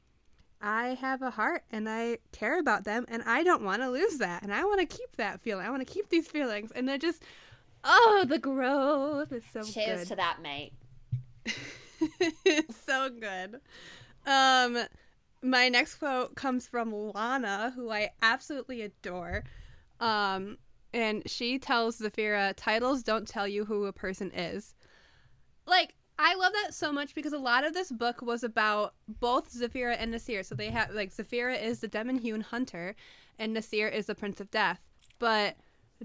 [0.59, 4.17] I have a heart and I care about them and I don't want to lose
[4.17, 5.65] that and I want to keep that feeling.
[5.65, 7.23] I want to keep these feelings and they're just
[7.83, 10.07] oh, the growth is so Cheers good.
[10.09, 10.73] to that, mate.
[12.85, 13.59] so good.
[14.25, 14.85] Um,
[15.41, 19.43] my next quote comes from Lana, who I absolutely adore.
[19.99, 20.57] Um,
[20.93, 24.75] and she tells Zafira, titles don't tell you who a person is.
[25.71, 29.51] Like, I love that so much because a lot of this book was about both
[29.51, 30.43] Zafira and Nasir.
[30.43, 32.95] So they have, like, Zafira is the Demenhune hunter,
[33.39, 34.81] and Nasir is the Prince of Death.
[35.17, 35.55] But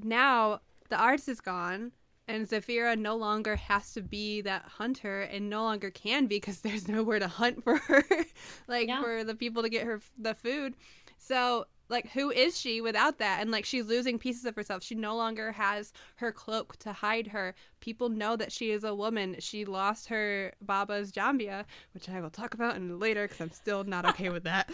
[0.02, 1.90] now the Arz is gone,
[2.29, 6.61] and Zafira no longer has to be that hunter and no longer can be because
[6.62, 8.05] there's nowhere to hunt for her,
[8.68, 9.02] like Yeah.
[9.02, 10.76] for the people to get her f- the food.
[11.18, 13.40] So, like, who is she without that?
[13.40, 14.83] And like, she's losing pieces of herself.
[14.83, 17.55] She no longer has her cloak to hide her.
[17.81, 19.37] People know that she is a woman.
[19.38, 23.85] She lost her Baba's Jambiya, which I will talk about in later because I'm still
[23.85, 24.68] not okay with that.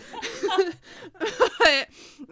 [1.58, 1.88] but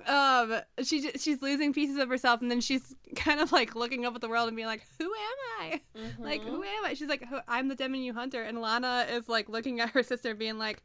[0.09, 4.15] um, she she's losing pieces of herself, and then she's kind of like looking up
[4.15, 5.81] at the world and being like, "Who am I?
[6.19, 9.81] Like, who am I?" She's like, "I'm the Demenhune Hunter," and Lana is like looking
[9.81, 10.83] at her sister, being like,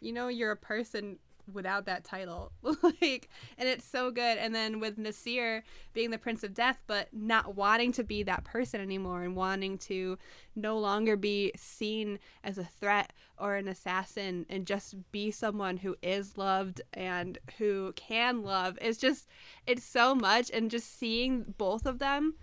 [0.00, 1.18] "You know, you're a person."
[1.50, 2.52] Without that title.
[3.00, 3.28] Like
[3.58, 4.38] and it's so good.
[4.38, 8.44] And then with nasir being the prince of death but not wanting to be that
[8.44, 10.18] person anymore and wanting to
[10.54, 15.96] no longer be seen as a threat or an assassin and just be someone who
[16.02, 19.28] is loved and who can love it's just
[19.66, 20.50] it's so much.
[20.50, 22.34] And just seeing both of them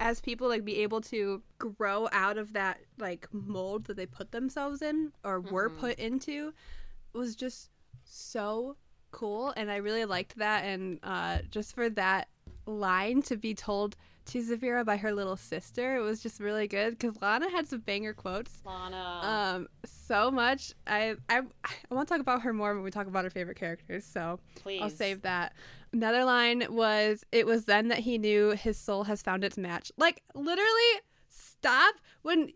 [0.00, 4.30] as people like be able to grow out of that like mold that they put
[4.30, 5.78] themselves in or were Mhm.
[5.78, 6.52] put into
[7.12, 7.70] was just
[8.08, 8.76] so
[9.10, 12.28] cool and i really liked that and uh just for that
[12.66, 16.98] line to be told to Zafira by her little sister it was just really good
[16.98, 19.20] because lana had some banger quotes Lana.
[19.22, 23.06] um so much i i, I want to talk about her more when we talk
[23.06, 24.82] about our favorite characters so please.
[24.82, 25.54] I'll save that.
[25.90, 29.90] Another line was, "It was then that he knew his soul has found its match."
[29.96, 32.52] Like literally, stop when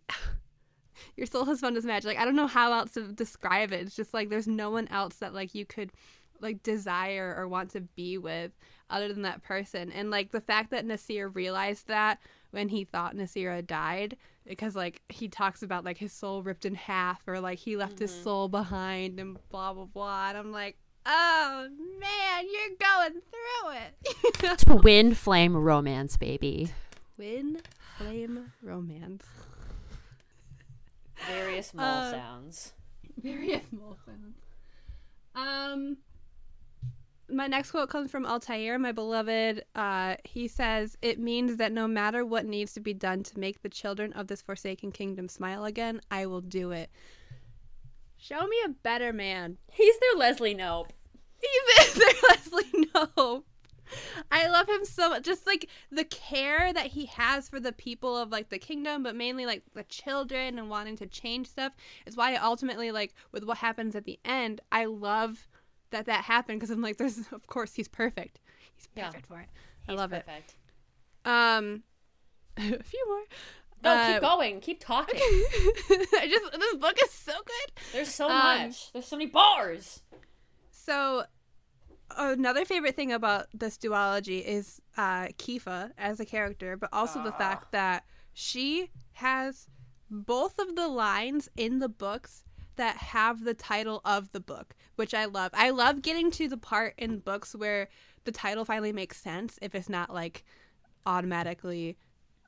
[1.16, 2.04] your soul has found its match.
[2.04, 3.80] Like I don't know how else to describe it.
[3.82, 5.92] It's just like there's no one else that like you could
[6.40, 8.50] like desire or want to be with
[8.90, 9.92] other than that person.
[9.92, 12.18] And like the fact that Nasir realized that
[12.50, 16.74] when he thought Nasira died because like he talks about like his soul ripped in
[16.74, 18.22] half or like he left his Mhm.
[18.24, 20.30] soul behind and blah blah blah.
[20.30, 21.68] And I'm like, oh
[22.00, 24.58] man, you're going through it.
[24.80, 26.70] Twin flame romance, baby.
[27.16, 27.60] Twin
[27.98, 29.22] flame romance.
[31.28, 32.72] Various mole Uh, sounds.
[33.22, 34.36] Various mole sounds.
[35.34, 35.96] Um,
[37.28, 39.64] my next quote comes from Altair, my beloved.
[39.74, 43.62] Uh, he says, "It means that no matter what needs to be done to make
[43.62, 46.90] the children of this forsaken kingdom smile again, I will do it."
[48.18, 49.58] Show me a better man.
[49.72, 50.90] He's their Leslie Knope.
[51.40, 53.44] He's Sir Leslie Knope.
[54.32, 55.24] I love him so much.
[55.24, 59.14] Just like the care that he has for the people of like the kingdom, but
[59.16, 61.72] mainly like the children and wanting to change stuff
[62.06, 65.48] is why ultimately like with what happens at the end, I love
[65.90, 68.40] that that happened because I'm like, there's of course he's perfect.
[68.74, 69.06] He's Yeah.
[69.08, 69.48] perfect for it.
[69.88, 70.54] I love perfect.
[71.24, 71.28] it.
[71.30, 71.82] Um,
[72.56, 73.22] a few more.
[73.84, 74.60] No, Uh, keep going.
[74.60, 75.18] Keep talking.
[75.20, 77.82] I just this book is so good.
[77.92, 78.92] There's so Um, much.
[78.92, 80.02] There's so many bars.
[80.70, 81.24] So,
[82.18, 87.32] another favorite thing about this duology is uh, Kifah as a character, but also the
[87.32, 87.38] Ah.
[87.38, 89.66] fact that she has
[90.10, 92.44] both of the lines in the books
[92.76, 95.50] that have the title of the book, which I love.
[95.54, 97.88] I love getting to the part in books where
[98.24, 100.44] the title finally makes sense if it's not like
[101.06, 101.96] automatically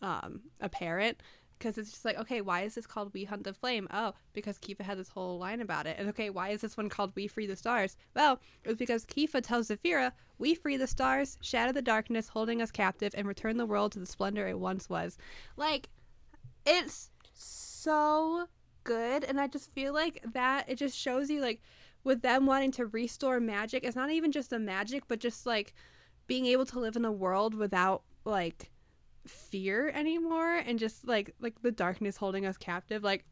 [0.02, 1.22] um, apparent.
[1.64, 3.88] Because it's just like, okay, why is this called We Hunt the Flame?
[3.90, 5.96] Oh, because Kifah had this whole line about it.
[5.98, 7.96] And okay, why is this one called We Free the Stars?
[8.14, 12.60] Well, it was because Kifah tells Zafira, We free the stars, shatter the darkness holding
[12.60, 15.16] us captive, and return the world to the splendor it once was.
[15.56, 15.88] Like,
[16.66, 18.46] it's so
[18.82, 19.24] good.
[19.24, 21.62] And I just feel like that, it just shows you, like,
[22.04, 25.72] with them wanting to restore magic, it's not even just the magic, but just like
[26.26, 28.70] being able to live in a world without, like,
[29.26, 33.24] fear anymore and just like like the darkness holding us captive like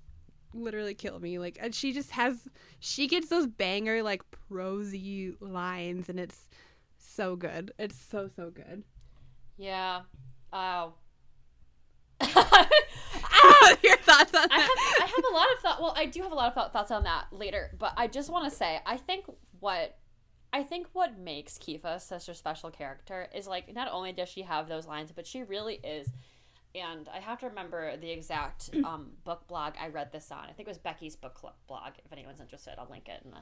[0.55, 2.49] literally kill me like and she just has
[2.81, 6.49] she gets those banger like prosy lines and it's
[6.99, 8.83] so good it's so so good
[9.59, 10.03] Yeah.
[10.53, 10.95] Oh.
[13.83, 14.71] your thoughts on that I have,
[15.03, 15.81] I have a lot of thought.
[15.83, 18.31] Well, I do have a lot of thought- thoughts on that later, but I just
[18.31, 19.25] want to say, I think
[19.61, 19.97] what,
[20.53, 24.43] I think what makes Kifah such a special character is like not only does she
[24.43, 26.09] have those lines, but she really is.
[26.75, 30.45] And I have to remember the exact um, book blog I read this on.
[30.45, 31.93] I think it was Becky's book club blog.
[32.05, 33.39] If anyone's interested, I'll link it in the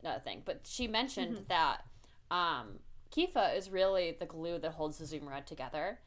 [0.00, 0.42] another thing.
[0.44, 1.78] But she mentioned that
[2.30, 2.78] um,
[3.14, 5.98] Kifah is really the glue that holds the Zumrad together.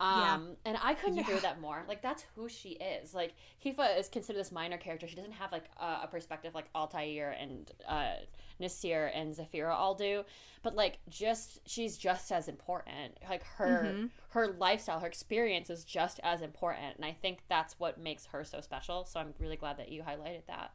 [0.00, 0.34] Yeah.
[0.34, 1.84] Um, and I couldn't agree with that more.
[1.88, 3.14] Like that's who she is.
[3.14, 3.34] Like
[3.64, 5.08] Kifah is considered this minor character.
[5.08, 8.12] She doesn't have like a, a perspective like Altair and uh,
[8.60, 10.24] Nasir and Zafira all do.
[10.62, 13.18] But like just she's just as important.
[13.28, 14.10] Like her Mhm.
[14.30, 16.94] her lifestyle, her experience is just as important.
[16.96, 19.04] And I think that's what makes her so special.
[19.04, 20.72] So I'm really glad that you highlighted that.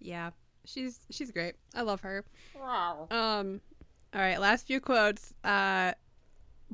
[0.00, 0.30] yeah
[0.64, 3.06] she's she's great i love her Wow.
[3.10, 3.60] um
[4.12, 5.92] all right last few quotes uh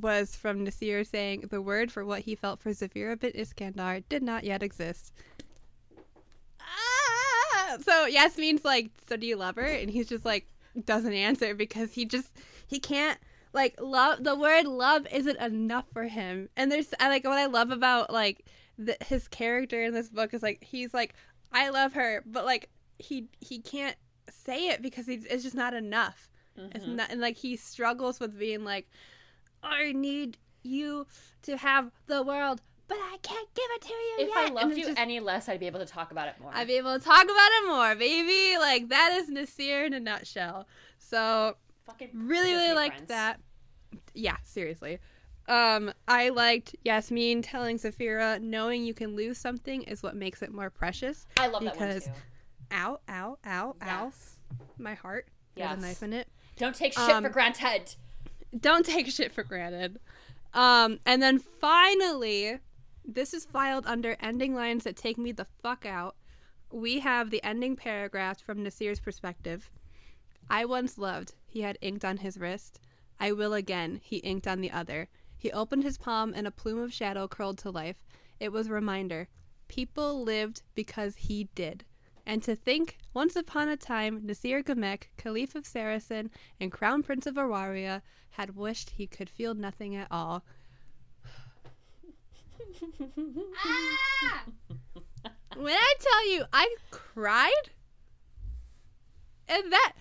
[0.00, 4.22] was from Nasir saying the word for what he felt for Zafira bint Iskandar did
[4.22, 5.12] not yet exist.
[6.60, 7.76] Ah!
[7.80, 9.64] So Yasmine's like, so do you love her?
[9.66, 10.46] And he's just like,
[10.84, 12.32] doesn't answer because he just
[12.66, 13.18] he can't
[13.52, 16.48] like love the word love isn't enough for him.
[16.56, 18.46] And there's I like what I love about like
[18.78, 21.14] the, his character in this book is like he's like
[21.52, 23.96] I love her, but like he he can't
[24.30, 26.30] say it because he, it's just not enough.
[26.56, 26.96] It's Mhm.
[26.96, 28.86] not, and like he struggles with being like,
[29.62, 31.06] I need you
[31.42, 34.36] to have the world, but I can't give it to you If yet.
[34.36, 36.50] I loved you just- any less, I'd be able to talk about it more.
[36.54, 38.58] I'd be able to talk about it more, baby.
[38.58, 40.66] Like that is Nasir in a nutshell.
[40.98, 43.08] So Fucking really, really liked prince.
[43.08, 43.40] that.
[44.14, 44.98] Yeah, seriously.
[45.48, 50.52] Um, I liked Yasmine telling Zafira, knowing you can lose something is what makes it
[50.52, 51.26] more precious.
[51.36, 52.22] I love because- that one too.
[52.74, 54.12] Ow, ow, ow, ow.
[54.78, 55.26] My heart.
[55.54, 55.78] There's Yes.
[55.78, 56.28] a knife in it.
[56.56, 57.96] Don't take shit Um, for granted.
[58.58, 59.98] Don't take shit for granted.
[60.54, 62.58] Um, and then finally,
[63.04, 66.16] this is filed under ending lines that take me the fuck out.
[66.70, 69.70] We have the ending paragraph from Nasir's perspective.
[70.48, 72.80] I once loved, he had inked on his wrist.
[73.18, 75.08] I will again, he inked on the other.
[75.36, 78.04] He opened his palm and a plume of shadow curled to life.
[78.38, 79.28] It was a reminder.
[79.68, 81.84] People lived because he did.
[82.24, 86.30] And to think, once upon a time, Nasir Ghameq, Caliph of Sarasin
[86.60, 90.44] and Crown Prince of Arawiya, had wished he could feel nothing at all.
[93.64, 94.44] Ah!
[95.56, 97.70] when I tell you, I cried,
[99.48, 99.92] and that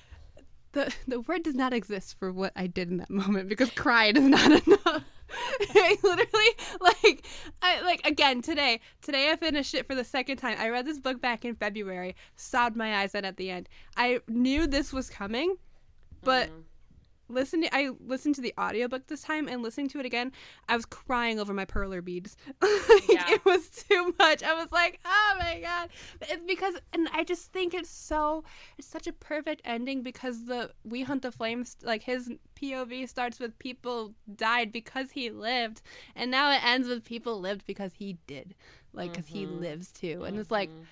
[0.72, 4.18] the the word does not exist for what I did in that moment because cried
[4.18, 5.04] is not enough.
[5.76, 7.26] I literally like
[7.62, 8.80] I like again today.
[9.02, 10.58] Today I finished it for the second time.
[10.60, 13.70] I read this book back in February, sobbed my eyes out at the end.
[13.98, 15.56] I knew this was coming,
[16.24, 16.62] but mm-hmm.
[17.32, 20.32] Listening I listened to the audiobook this time and listening to it again,
[20.68, 22.36] I was crying over my perler beads.
[22.62, 23.26] like, Yeah.
[23.30, 24.44] It was too much.
[24.44, 25.90] I was like, oh my god.
[26.22, 28.44] It's because and I just think it's so
[28.78, 33.40] it's such a perfect ending because the We Hunt the Flames like his POV starts
[33.40, 35.82] with people died because he lived
[36.16, 38.56] and now it ends with people lived because he did.
[38.94, 39.60] Like because he Mhm.
[39.60, 40.24] lives too.
[40.26, 40.86] And it's like Mhm.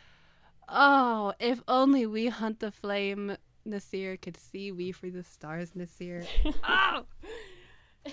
[0.71, 3.37] Oh, if only we hunt the flame
[3.69, 6.23] Nasir could see we for the stars, Nasir.
[6.67, 7.03] oh,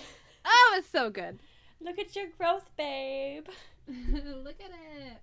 [0.45, 1.39] oh, it's so good.
[1.79, 3.45] Look at your growth, babe.
[3.87, 5.17] Look at it.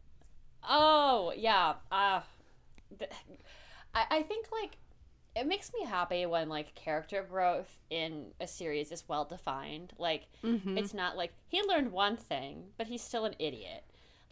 [0.67, 1.75] Oh yeah.
[1.91, 2.21] Uh,
[2.99, 3.11] th-
[3.95, 4.77] I I think like
[5.37, 9.93] it makes me happy when like character growth in a series is well defined.
[9.99, 10.79] Like Mhm.
[10.79, 13.85] it's not like he learned one thing, but he's still an idiot.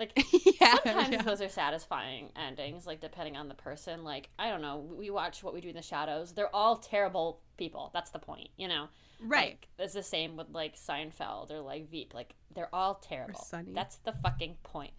[0.02, 0.26] Like
[0.60, 1.22] yeah, sometimes yeah.
[1.22, 4.02] those are satisfying endings, like depending on the person.
[4.02, 6.32] Like I don't know, we watch what we do in the shadows.
[6.32, 7.90] They're all terrible people.
[7.94, 8.88] That's the point, you know.
[9.20, 9.58] right.
[9.60, 12.14] Like, it's the same with like Seinfeld or like Veep.
[12.14, 13.40] Like they're all terrible.
[13.40, 13.72] Sunny.
[13.72, 14.92] That's the fucking point.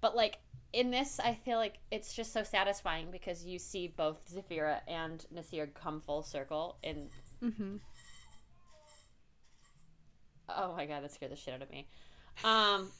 [0.00, 0.38] But like
[0.72, 5.24] in this, I feel like it's just so satisfying because you see both Zafira and
[5.30, 6.78] Nasir come full circle.
[6.82, 7.08] In
[7.40, 7.76] hmm
[10.48, 11.86] oh my god, that scared the shit out of me.
[12.44, 12.90] Um,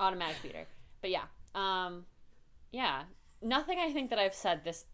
[0.00, 0.66] automatic feeder.
[1.04, 2.06] But yeah, um,
[2.72, 3.02] yeah.
[3.42, 4.86] Nothing I think that I've said this.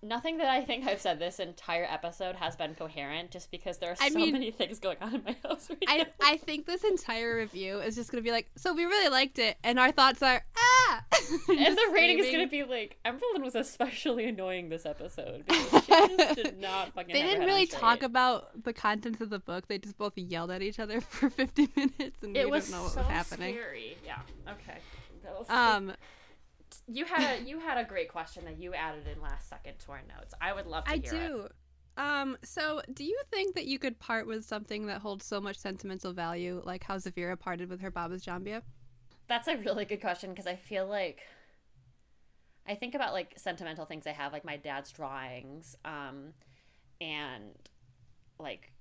[0.00, 3.90] Nothing that I think I've said this entire episode has been coherent, just because there
[3.90, 6.04] are I so mean- many things going on in my house right I now.
[6.22, 9.56] I think this entire review is just gonna be like, so we really liked it,
[9.64, 11.02] and our thoughts are ah,
[11.48, 15.84] and the rating is going to be like Emberlin was especially annoying this episode because
[15.84, 17.12] she just did not fucking.
[17.12, 19.66] They didn't really talk about the contents of the book.
[19.68, 22.78] They just both yelled at each other for 50 minutes, and It we was didn't
[22.78, 23.54] know what so was happening.
[23.54, 23.98] scary.
[24.06, 24.20] Yeah.
[24.48, 24.78] Okay.
[25.24, 25.92] That was- Um,
[26.90, 29.92] you had a you had a great question that you added in last second to
[29.92, 30.34] our notes.
[30.40, 31.28] I would love to I hear it.
[31.28, 31.48] do.
[31.96, 35.58] Um, so do you think that you could part with something that holds so much
[35.58, 38.62] sentimental value, like how Zafira parted with her Baba's Jambiya?
[39.26, 41.20] That's a really good question because I feel like
[42.66, 46.34] I think about like sentimental things I have, like my dad's drawings, um,
[47.00, 47.50] and
[48.38, 48.72] like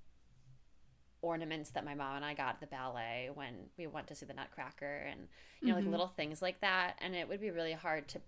[1.27, 4.25] ornaments that my mom and I got at the ballet when we went to see
[4.25, 5.27] the Nutcracker, and
[5.61, 5.77] you know, Mhm.
[5.83, 6.95] like little things like that.
[6.99, 8.21] And it would be really hard to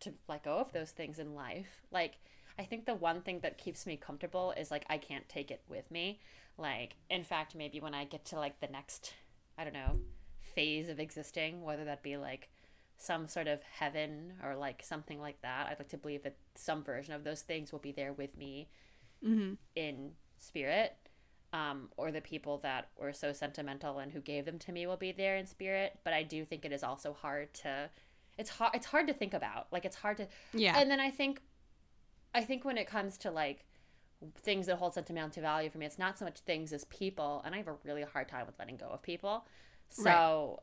[0.00, 1.80] to let go of those things in life.
[1.90, 2.14] Like
[2.58, 5.62] I think the one thing that keeps me comfortable is like I can't take it
[5.68, 6.20] with me.
[6.58, 9.14] Like in fact, maybe when I get to like the next,
[9.56, 10.00] I don't know,
[10.40, 12.50] phase of existing, whether that be like
[12.96, 16.82] some sort of heaven or like something like that, I'd like to believe that some
[16.84, 18.68] version of those things will be there with me
[19.24, 19.54] Mm-hmm.
[19.76, 20.96] in spirit.
[21.52, 24.96] Um, or the people that were so sentimental and who gave them to me will
[24.96, 25.98] be there in spirit.
[26.02, 27.90] But I do think it is also hard to
[28.38, 29.66] it's hard it's hard to think about.
[29.70, 30.78] Like it's hard to Yeah.
[30.78, 31.42] and then I think,
[32.34, 33.66] I think when it comes to like
[34.36, 37.54] things that hold sentimental value for me, it's not so much things as people, and
[37.54, 39.44] I have a really hard time with letting go of people.
[39.90, 40.62] So,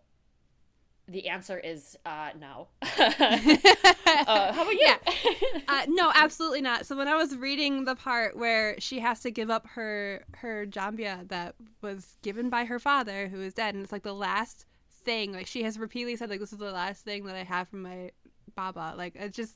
[1.10, 2.68] the answer is uh, no.
[2.82, 4.80] uh, how about you?
[4.80, 4.98] Yeah.
[5.68, 6.86] uh, no, absolutely not.
[6.86, 10.66] So when I was reading the part where she has to give up her her
[10.66, 14.66] jambiya that was given by her father, who is dead, and it's like the last
[15.04, 15.34] thing.
[15.34, 17.82] Like she has repeatedly said, like this is the last thing that I have from
[17.82, 18.12] my
[18.56, 18.94] baba.
[18.96, 19.56] Like it just,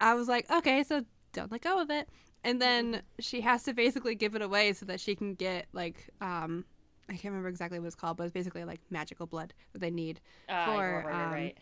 [0.00, 2.08] I was like, okay, so don't let go of it.
[2.44, 6.10] And then she has to basically give it away so that she can get like
[6.20, 6.64] um.
[7.08, 9.90] I can't remember exactly what it's called, but it's basically like magical blood that they
[9.90, 11.58] need Uh, For, right, right, um, right.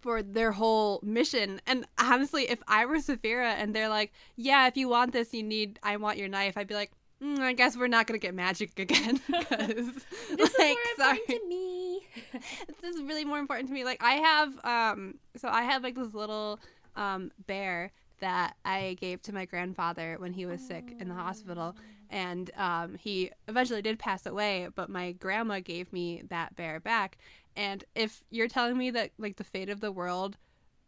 [0.00, 1.60] for their whole mission.
[1.66, 5.42] And honestly, if I were Zafira and they're like, "Yeah, if you want this, you
[5.42, 6.90] need I want your knife," I'd be like,
[7.22, 9.92] mm, "I guess we're not gonna get magic again." Because
[10.36, 12.06] This like, is more sorry, important to me.
[12.82, 13.84] this is really more important to me.
[13.84, 16.60] Like I have, um, so I have like this little
[16.96, 21.76] um bear that I gave to my grandfather when he was sick in the hospital,
[22.08, 24.68] and um, he eventually did pass away.
[24.74, 27.18] But my grandma gave me that bear back.
[27.56, 30.36] And if you're telling me that like the fate of the world,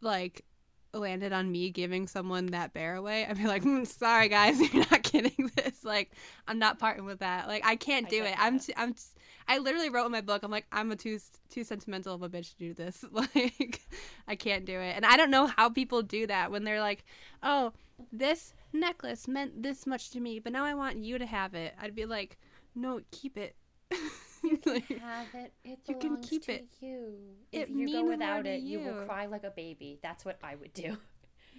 [0.01, 0.45] like
[0.93, 4.85] landed on me giving someone that bear away, I'd be like, "Hmm, sorry guys, you're
[4.91, 5.83] not getting this.
[5.83, 6.11] Like,
[6.47, 7.47] I'm not parting with that.
[7.47, 8.39] Like, I can't do get it.
[8.39, 9.01] I'm, t- I'm, t-
[9.47, 12.29] I literally wrote in my book, I'm like, I'm a too too sentimental of a
[12.29, 13.03] bitch to do this.
[13.11, 13.81] Like,
[14.27, 14.95] I can't do it.
[14.95, 17.03] And I don't know how people do that when they're like,
[17.41, 17.73] oh,
[18.11, 21.73] this necklace meant this much to me, but now I want you to have it.
[21.79, 22.37] I'd be like,
[22.75, 23.55] no, keep it.
[24.65, 25.53] Like, Have it.
[25.63, 26.65] It You can keep to it.
[26.81, 27.13] you.
[27.51, 29.99] It If you go without it, you will cry like a baby.
[30.01, 30.97] That's what I would do.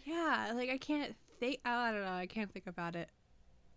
[0.04, 1.60] yeah, like I can't think.
[1.64, 2.12] Oh, I don't know.
[2.12, 3.08] I can't think about it.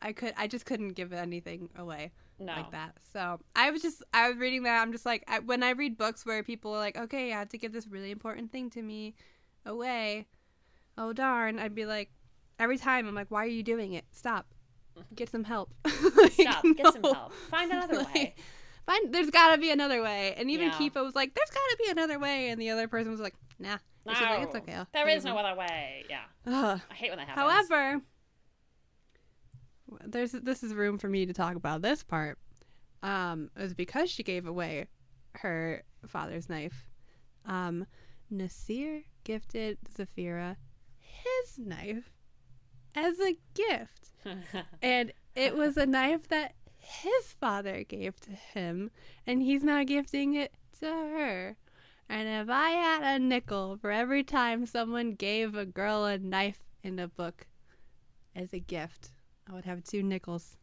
[0.01, 0.34] I could.
[0.38, 2.11] I just couldn't give anything away.
[2.39, 2.53] No.
[2.53, 2.93] like that.
[3.13, 4.79] So I was just, I was reading that.
[4.81, 7.49] I'm just like, I, when I read books where people are like, okay, I have
[7.49, 9.15] to give this really important thing to me
[9.65, 10.27] away.
[10.99, 11.57] Oh darn!
[11.59, 12.11] I'd be like,
[12.59, 14.05] every time I'm like, why are you doing it?
[14.11, 14.53] Stop.
[15.15, 15.73] Get some help.
[16.15, 16.63] Like, Stop.
[16.75, 17.34] Get some help.
[17.49, 18.36] Find another Like, way.
[18.88, 20.33] Find there's gotta be another way.
[20.35, 20.73] And even Yeah.
[20.73, 22.49] Kifah was like, there's gotta be another way.
[22.49, 23.77] And the other person was like, nah.
[24.07, 24.73] She's like, it's No, okay.
[24.73, 26.05] I'll There is no other way.
[26.09, 26.21] Yeah.
[26.45, 26.81] Ugh.
[26.89, 27.51] I hate when that happens.
[27.69, 28.01] However,
[30.05, 32.39] there's this is room for me to talk about this part.
[33.03, 34.88] Um, it was because she gave away
[35.35, 36.88] her father's knife.
[37.45, 37.85] Um,
[38.29, 40.55] Nasir gifted Zafira
[40.99, 42.13] his knife,
[42.95, 44.11] as a gift.
[44.81, 46.55] and it was a knife that
[46.88, 48.91] his father gave to him,
[49.25, 51.57] and he's now gifting it to her.
[52.09, 56.63] And if I had a nickel for every time someone gave a girl a knife
[56.83, 57.47] in a book
[58.35, 59.11] as a gift,
[59.49, 60.57] I would have two nickels.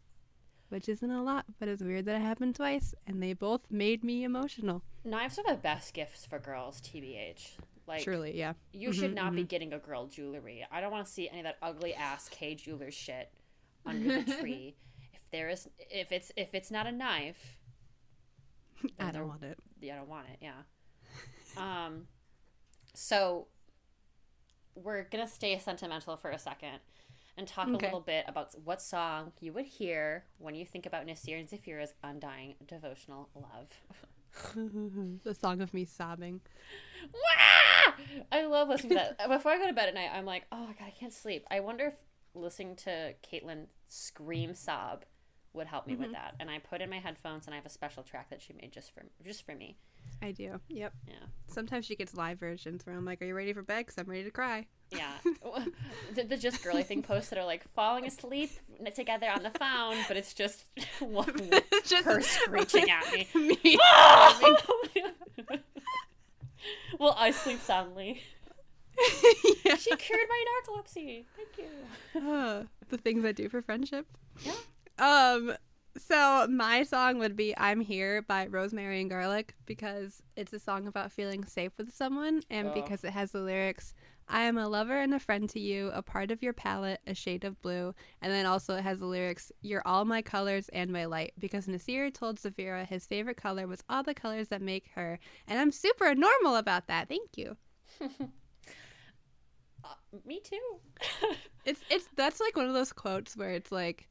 [0.70, 4.02] Which isn't a lot, but it's weird that it happened twice, and they both made
[4.02, 4.82] me emotional.
[5.04, 7.50] Knives are the best gifts for girls, TBH.
[7.86, 8.54] Like, Truly, yeah.
[8.72, 9.48] you Mhm, should not be mhm.
[9.48, 10.66] getting a girl jewelry.
[10.72, 13.30] I don't want to see any of that ugly ass Kay Jewelers shit
[13.84, 14.74] under the tree.
[15.34, 17.58] There is, if it's if it's not a knife,
[19.00, 19.58] I don't want it.
[19.80, 20.38] yeah, I don't want it.
[20.40, 20.62] Yeah.
[21.56, 22.06] Um,
[22.94, 23.48] so
[24.76, 26.78] we're gonna stay sentimental for a second
[27.36, 27.74] and talk Okay.
[27.74, 31.48] a little bit about what song you would hear when you think about Nasir and
[31.48, 33.68] Zafira's undying devotional love.
[35.24, 36.40] the song of me sobbing.
[37.12, 37.92] Wah!
[38.32, 39.28] I love listening to that.
[39.28, 41.44] Before I go to bed at night, I'm like, oh god, I can't sleep.
[41.50, 41.94] I wonder if
[42.34, 45.04] listening to Caitlin scream sob
[45.54, 46.34] would help me with that.
[46.40, 48.72] And I put in my headphones, and I have a special track that she made
[48.72, 49.76] just for just for me.
[50.22, 50.60] I do.
[50.68, 50.92] Yep.
[51.08, 51.14] Yeah.
[51.48, 53.86] Sometimes she gets live versions where I'm like, "Are you ready for bed?
[53.86, 55.12] Cause I'm ready to cry." Yeah.
[56.14, 58.50] the, the just girly thing posts that are like falling asleep
[58.94, 60.64] together on the phone, but it's just
[61.00, 61.50] one
[61.84, 63.28] just her screeching at me.
[63.34, 63.78] me.
[66.98, 68.22] well, I sleep soundly.
[69.64, 69.76] yeah.
[69.76, 71.24] She cured my narcolepsy.
[71.36, 72.30] Thank you.
[72.30, 74.06] Uh, the things I do for friendship.
[74.42, 74.52] Yeah.
[74.98, 75.54] Um.
[75.96, 80.88] So my song would be "I'm Here" by Rosemary and Garlic because it's a song
[80.88, 82.74] about feeling safe with someone, and Oh.
[82.74, 83.94] because it has the lyrics.
[84.26, 87.14] I am a lover and a friend to you, a part of your palette, a
[87.14, 87.94] shade of blue.
[88.22, 91.34] And then also it has the lyrics, You're all my colors and my light.
[91.38, 95.18] Because Nasir told Zafira his favorite color was all the colors that make her.
[95.46, 97.08] And I'm super normal about that.
[97.08, 97.56] Thank you.
[99.84, 99.88] Uh,
[100.24, 100.60] me too.
[101.66, 104.08] It's it's that's like one of those quotes where it's like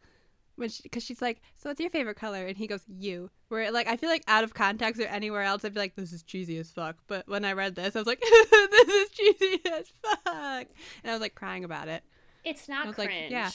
[0.56, 2.46] when she because she's like, so what's your favorite color?
[2.46, 3.30] And he goes, you.
[3.50, 6.12] Where like I feel like out of context or anywhere else, I'd be like, this
[6.14, 6.98] is cheesy as fuck.
[7.08, 10.68] But when I read this, I was like, this is cheesy as fuck,
[11.04, 12.04] and I was like crying about it.
[12.44, 13.32] It's not I was like, cringe.
[13.32, 13.50] yeah.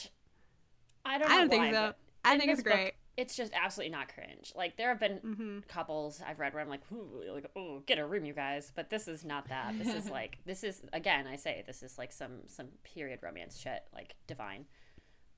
[1.05, 1.31] I don't.
[1.31, 1.93] I don't think why, so.
[2.25, 2.93] I think it's this book, great.
[3.17, 4.53] It's just absolutely not cringe.
[4.55, 7.97] Like there have been hmm couples I've read where I'm like, Ooh, like, oh, get
[7.99, 8.71] a room, you guys.
[8.75, 9.77] But this is not that.
[9.77, 13.57] This is like, this is again, I say this is like some some period romance
[13.57, 14.65] shit, like divine.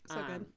[0.08, 0.36] So good.
[0.36, 0.48] Um, What,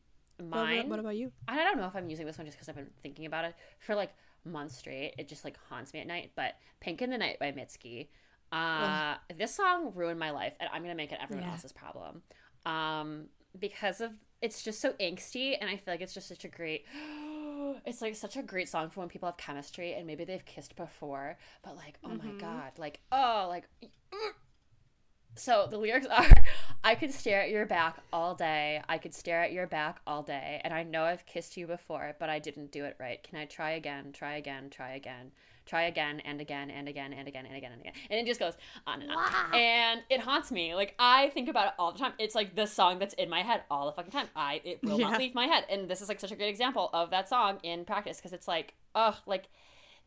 [0.42, 0.78] Mine.
[0.78, 1.32] what, what about you?
[1.48, 3.54] I don't know if I'm using this one just because I've been thinking about it
[3.80, 4.10] for like
[4.44, 5.14] months straight.
[5.18, 6.32] It just like haunts me at night.
[6.36, 8.08] But "Pink in the Night" by Mitski.
[8.52, 11.50] Uh, this song ruined my life, and I'm gonna make it everyone Yeah.
[11.52, 12.22] else's problem.
[12.66, 13.26] Um,
[13.58, 14.12] because of
[14.42, 16.84] it's just so angsty, and I feel like it's just such a great.
[17.86, 20.76] It's like such a great song for when people have chemistry and maybe they've kissed
[20.76, 22.38] before, but like, oh my Mhm.
[22.38, 23.64] god, like, oh, like.
[25.36, 26.26] So the lyrics are
[26.84, 28.82] I could stare at your back all day.
[28.88, 30.60] I could stare at your back all day.
[30.64, 33.22] And I know I've kissed you before, but I didn't do it right.
[33.22, 34.12] Can I try again?
[34.12, 35.32] Try again, try again.
[35.66, 37.94] Try again and again and again and again and again and again.
[38.10, 38.52] And it just goes
[38.86, 39.16] on and on.
[39.16, 39.50] Wow.
[39.54, 40.74] And it haunts me.
[40.74, 42.12] Like I think about it all the time.
[42.18, 44.28] It's like the song that's in my head all the fucking time.
[44.36, 45.10] I it will Yeah.
[45.12, 45.64] not leave my head.
[45.70, 48.46] And this is like such a great example of that song in practice because it's
[48.46, 49.44] like, oh, like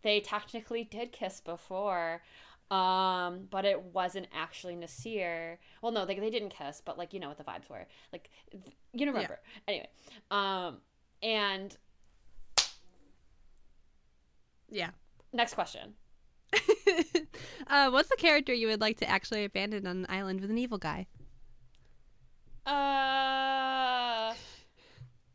[0.04, 2.22] they technically did kiss before
[2.70, 7.20] um but it wasn't actually nasir well no they, they didn't kiss but like you
[7.20, 9.88] know what the vibes were like th- you know, remember anyway
[10.32, 10.78] um
[11.24, 11.78] and
[14.70, 14.90] Yeah.
[15.34, 15.94] next question
[17.68, 20.58] uh, what's the character you would like to actually abandon on an island with an
[20.58, 21.06] evil guy?
[22.66, 24.34] uh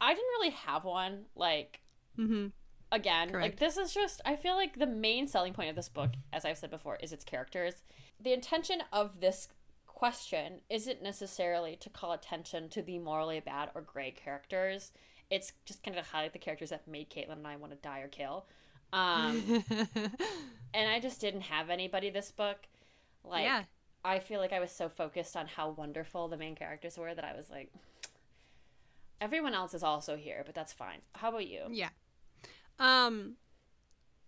[0.01, 1.81] i didn't really have one like
[2.19, 2.49] Mm-hmm.
[2.93, 6.11] Again like this is just i feel like the main selling point of this book
[6.33, 7.83] as i've said before is its characters.
[8.21, 9.49] The intention of this
[9.87, 14.93] question isn't necessarily to call attention to the morally bad or gray characters.
[15.31, 17.79] It's just kind of to highlight the characters that made caitlin and i want to
[17.79, 18.47] die or kill.
[18.93, 19.65] Um
[20.75, 22.59] and i just didn't have anybody this book.
[23.25, 23.63] Like yeah.
[24.05, 27.25] i feel like i was so focused on how wonderful the main characters were that
[27.25, 27.73] i was like
[29.21, 30.99] everyone else is also here but that's fine.
[31.15, 31.63] How about you?
[31.71, 31.91] Yeah.
[32.79, 33.37] Um,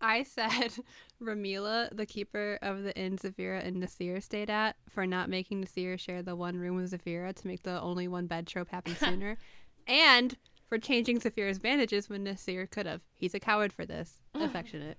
[0.00, 0.74] I said
[1.22, 5.96] Ramila, the keeper of the inn Zafira and Nasir stayed at, for not making Nasir
[5.96, 9.38] share the one room with Zafira to make the only one bed trope happen sooner,
[9.86, 10.36] and
[10.68, 13.00] for changing Zafira's bandages when Nasir could have.
[13.14, 14.20] He's a coward for this.
[14.34, 14.98] Affectionate.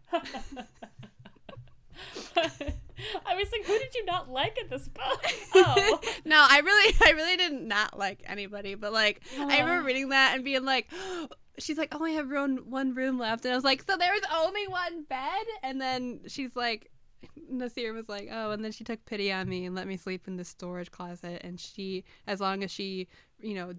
[3.25, 5.25] I was like, who did you not like in this book?
[5.55, 5.99] Oh.
[6.25, 10.33] no, I really, I really did not like anybody, but like, I remember reading that
[10.35, 10.89] and being like,
[11.59, 14.21] she's like, oh, I have room, one room left, and I was like, so there's
[14.33, 16.91] only one bed, and then she's like,
[17.49, 20.27] Nasir was like, oh, and then she took pity on me and let me sleep
[20.27, 23.07] in the storage closet, and she, as long as she,
[23.39, 23.73] you know,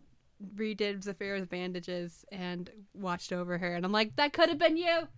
[0.55, 5.09] redid Zafira's bandages and watched over her, and I'm like, that could have been you.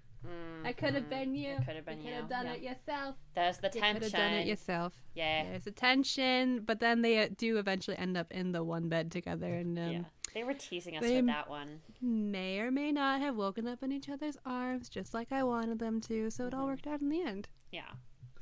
[0.64, 1.52] I could have been you.
[1.52, 2.06] It could have been you.
[2.06, 2.52] Could have done yeah.
[2.54, 3.14] it yourself.
[3.36, 4.18] There's the You could have tension.
[4.20, 4.92] done it yourself.
[5.14, 5.44] yeah.
[5.44, 9.12] There's a tension, but then they uh, do eventually end up in the one bed
[9.12, 10.00] together, and um, yeah.
[10.35, 11.81] They were teasing us they- with that one.
[12.01, 15.79] may or may not have woken up in each other's arms, just like I wanted
[15.79, 16.31] them to.
[16.31, 16.68] So it all Mhm.
[16.68, 17.49] worked out in the end.
[17.72, 17.91] Yeah.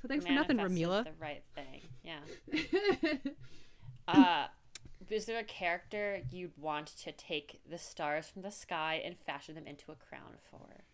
[0.03, 1.05] So thanks for nothing, Ramila.
[1.05, 1.83] The right thing.
[2.05, 2.21] Yeah.
[4.09, 4.47] Uh,
[5.11, 9.55] is there a character you'd want to take the stars from the sky and fashion
[9.57, 10.85] them into a crown for?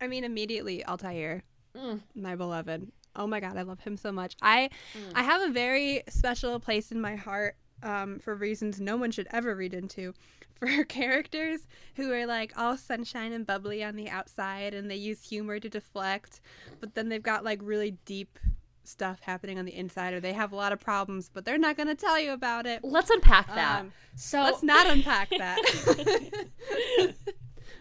[0.00, 1.42] I mean, immediately Altair,
[1.74, 2.02] Mm.
[2.14, 2.92] my beloved.
[3.16, 4.36] Oh my god, I love him so much.
[4.40, 5.12] I Mm.
[5.16, 9.28] I have a very special place in my heart um, for reasons no one should
[9.30, 10.14] ever read into.
[10.60, 11.60] For characters
[11.96, 15.70] who are like all sunshine and bubbly on the outside and they use humor to
[15.70, 16.42] deflect,
[16.80, 18.38] but then they've got like really deep
[18.84, 21.78] stuff happening on the inside or they have a lot of problems, but they're not
[21.78, 22.84] going to tell you about it.
[22.84, 23.80] Let's unpack that.
[23.80, 25.58] Um, so Let's not unpack that.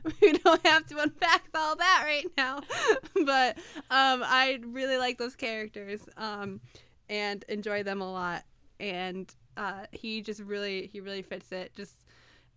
[0.21, 2.61] we don't have to unpack all that right now.
[3.25, 3.57] but
[3.89, 6.61] um, I really like those characters um,
[7.09, 8.43] and enjoy them a lot.
[8.79, 11.75] And uh, he just really, he really fits it.
[11.75, 11.93] Just,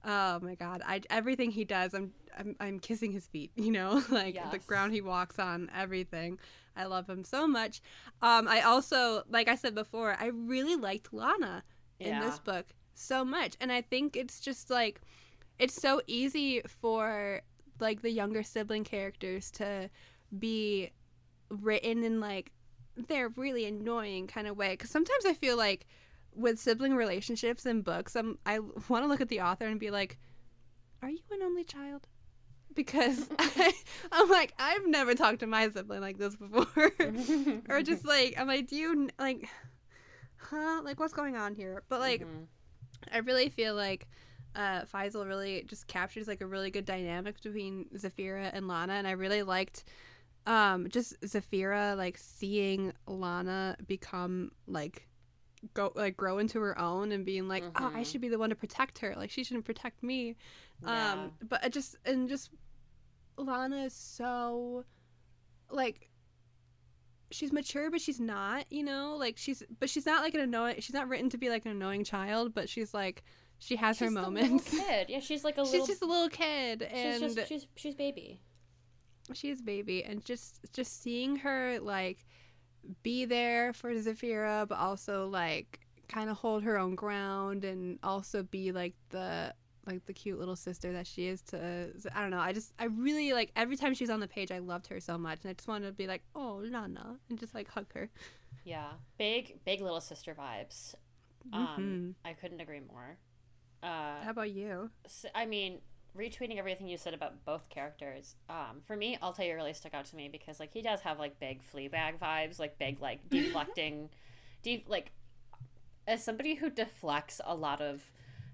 [0.05, 3.50] oh my God, I everything he does, I'm, I'm, I'm kissing his feet.
[3.57, 6.38] You know, like the ground he walks on, everything.
[6.74, 7.82] I love him so much.
[8.22, 11.62] Um, I also, like I said before, I really liked Lana
[12.00, 15.00] in this book so much and i think it's just like
[15.59, 17.40] it's so easy for
[17.80, 19.88] like the younger sibling characters to
[20.38, 20.90] be
[21.48, 22.53] written in like
[23.09, 25.86] they're really annoying kind of way because sometimes i feel like
[26.35, 29.91] with sibling relationships in books I'm, i want to look at the author and be
[29.91, 30.18] like
[31.03, 32.07] are you an only child?
[32.74, 33.72] Because I,
[34.12, 36.93] i'm like i've never talked to my sibling like this before.
[37.68, 39.49] Or just like i'm like do you like
[40.37, 40.80] huh?
[40.83, 41.83] Like what's going on here?
[41.89, 42.47] But like Mhm.
[43.12, 44.07] I really feel like
[44.55, 49.09] uh, Faizal really just captures like a really good dynamic between Zafira and Lana, and
[49.09, 49.85] I really liked
[50.47, 55.09] um, just Zafira like seeing Lana become like
[55.74, 58.50] go like grow into her own and being like, oh, I should be the one
[58.50, 60.36] to protect her, like she shouldn't protect me.
[60.84, 61.12] Yeah.
[61.12, 62.50] Um, but it just and just
[63.36, 64.84] Lana is so
[65.70, 66.08] like
[67.30, 70.76] she's mature but she's not you know like she's but she's not like an annoying
[70.80, 73.22] she's not written to be like an annoying child but she's like
[73.58, 75.06] she has her She's little moments kid.
[75.08, 75.86] Yeah, she's like a she's little.
[75.86, 78.42] just a little kid and she's just she's she's baby.
[79.32, 82.26] she's baby and just just seeing her like
[83.03, 88.43] be there for Zafira but also like kind of hold her own ground and also
[88.43, 89.55] be like the
[89.87, 92.85] like the cute little sister that she is to I don't know I just I
[92.85, 95.55] really like every time she's on the page I loved her so much and I
[95.55, 98.09] just wanted to be like oh Lana and just like hug her
[98.64, 100.95] Yeah, big big little sister vibes.
[101.53, 103.18] Um, I couldn't agree more.
[103.83, 104.91] Uh, how about you
[105.35, 105.80] I mean,
[106.16, 108.36] retweeting everything you said about both characters.
[108.48, 111.40] Um, for me, Altair really stuck out to me because like he does have like
[111.40, 114.10] big Fleabag vibes, like big like deflecting,
[114.62, 115.12] deep like
[116.06, 118.02] as somebody who deflects a lot of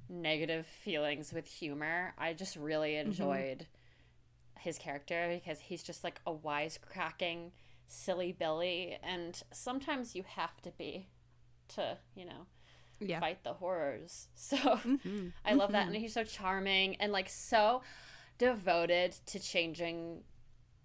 [0.09, 2.14] negative feelings with humor.
[2.18, 3.66] I just really enjoyed
[4.59, 7.50] his character because he's just like a wisecracking
[7.86, 11.09] silly Billy, and sometimes you have to be
[11.68, 12.46] to you know
[13.01, 14.28] yeah fight the horrors.
[14.34, 14.57] So.
[14.57, 15.32] Mhm.
[15.44, 17.82] I love that, and he's so charming and like so
[18.38, 20.22] devoted to changing,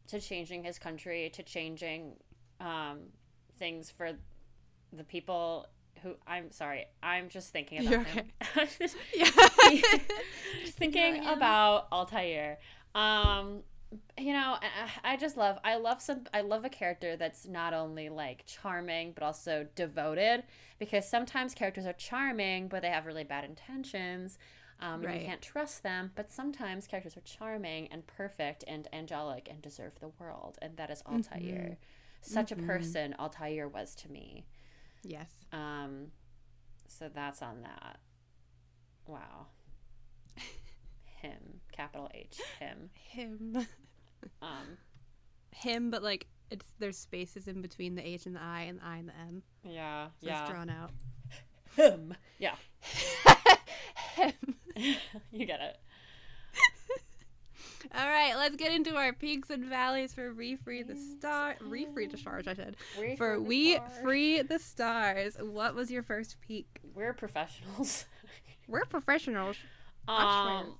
[0.08, 2.16] to changing his country, to changing
[2.60, 3.00] um,
[3.58, 4.12] things for
[4.92, 5.68] the people
[6.02, 6.16] who.
[6.28, 8.26] I'm sorry, I'm just thinking about You're him.
[8.56, 9.26] I'm just yeah
[10.66, 11.34] just thinking Yeah, yeah.
[11.34, 12.58] about Altair.
[12.96, 13.64] Um,
[14.18, 14.58] you know,
[15.04, 15.58] I, I just love.
[15.64, 16.22] I love some.
[16.34, 20.44] I love a character that's not only like charming but also devoted.
[20.80, 24.38] Because sometimes characters are charming, but they have really bad intentions.
[24.80, 25.22] Um, and Right.
[25.22, 26.12] you can't trust them.
[26.16, 30.90] But sometimes characters are charming and perfect and angelic and deserve the world, and that
[30.90, 31.78] is Altair.
[32.22, 32.66] Such a Mhm.
[32.66, 34.46] person Altair was to me.
[35.04, 36.12] yes Um,
[36.88, 38.00] so that's on that.
[39.08, 39.48] Wow.
[41.24, 42.90] Him, capital H, him.
[43.10, 43.66] him
[44.42, 44.78] Um,
[45.52, 48.86] him but like it's there's spaces in between the H and the I and the
[48.86, 50.42] I and the M yeah, so yeah.
[50.42, 50.92] it's drawn out
[51.76, 52.14] Him.
[52.40, 52.56] Yeah,
[54.16, 54.34] him
[55.32, 55.78] you get it.
[57.96, 61.56] All right, let's get into our peaks and valleys for We Free the Star.
[61.70, 62.76] We Free the Stars, I said.
[63.18, 63.92] For We stars.
[64.02, 65.36] Free the Stars.
[65.40, 66.80] What was your first peak?
[66.96, 68.06] We're professionals.
[68.68, 69.58] We're professionals.
[70.08, 70.76] Um,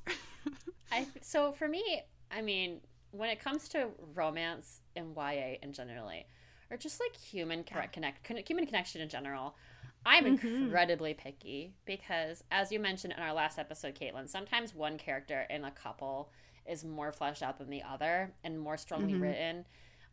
[0.92, 2.82] I so for me, I mean,
[3.12, 6.26] when it comes to romance and YA in generally,
[6.70, 7.88] or just like human Yeah.
[7.88, 9.56] connect con- human connection in general,
[10.06, 10.36] I'm Mhm.
[10.64, 15.64] incredibly picky because, as you mentioned in our last episode, Caitlin, sometimes one character in
[15.64, 16.32] a couple
[16.66, 19.22] is more fleshed out than the other and more strongly Mhm.
[19.22, 19.66] written.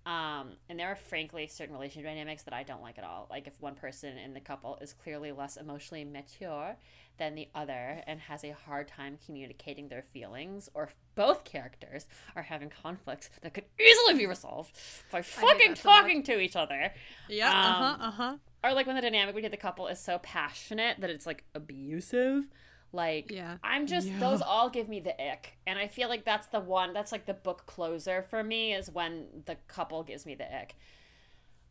[0.07, 3.26] Um, and there are frankly certain relationship dynamics that I don't like at all.
[3.30, 6.76] Like if one person in the couple is clearly less emotionally mature
[7.18, 12.07] than the other and has a hard time communicating their feelings, or if both characters
[12.34, 14.76] are having conflicts that could easily be resolved
[15.12, 16.92] by fucking that so talking to each other.
[17.28, 17.51] Yeah.
[17.51, 17.96] Um, uh huh.
[18.01, 18.36] Uh huh.
[18.64, 22.46] Or like when the dynamic between the couple is so passionate that it's like abusive.
[22.93, 23.59] Like Yeah.
[23.62, 24.18] I'm just Yeah.
[24.18, 25.59] those all give me the ick.
[25.66, 28.91] And I feel like that's the one that's like the book closer for me is
[28.91, 30.76] when the couple gives me the ick.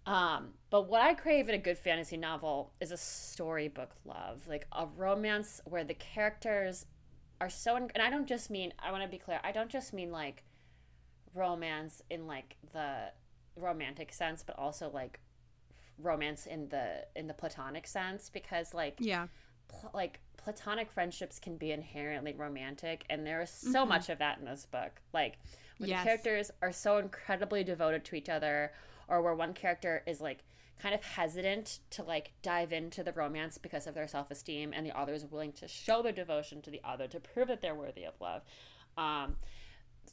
[0.06, 4.66] Um, but what I crave in a good fantasy novel is a storybook love, like
[4.72, 6.86] a romance where the characters
[7.42, 9.40] are so and I don't just mean I want to be clear.
[9.44, 10.44] I don't just mean like
[11.34, 13.12] romance in like the
[13.56, 15.20] romantic sense, but also like
[15.98, 19.28] romance in the in the platonic sense because like Yeah.
[19.70, 23.90] Pl- like platonic friendships can be inherently romantic and there is so Mhm.
[23.90, 25.38] much of that in this book like
[25.78, 26.00] where Yes.
[26.02, 28.74] the characters are so incredibly devoted to each other
[29.08, 30.44] or where one character is like
[30.80, 34.98] kind of hesitant to like dive into the romance because of their self-esteem and the
[34.98, 38.06] other is willing to show their devotion to the other to prove that they're worthy
[38.06, 38.42] of love
[38.98, 39.38] um,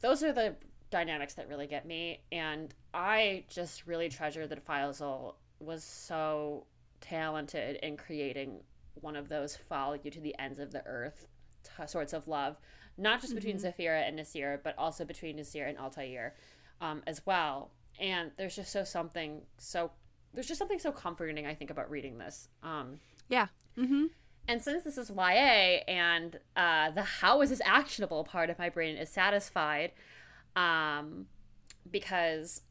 [0.01, 0.57] those are the
[0.91, 6.67] dynamics that really get me and i just really treasure that Faizal was so
[7.01, 8.61] talented in creating
[9.03, 11.27] one of those follow you to the ends of the earth
[11.63, 12.57] t- sorts of love
[12.99, 16.35] not just between Zafira and Nasir but also between Nasir and Altair
[16.81, 17.71] um, as well
[18.01, 19.91] and there's just so something so
[20.35, 23.47] there's just something so comforting I think about reading this um, Yeah.
[23.79, 24.07] Mm-hmm.
[24.49, 28.69] and since this is YA and uh, the how is this actionable part of my
[28.71, 29.93] brain is satisfied,
[30.55, 31.27] um,
[31.91, 32.63] because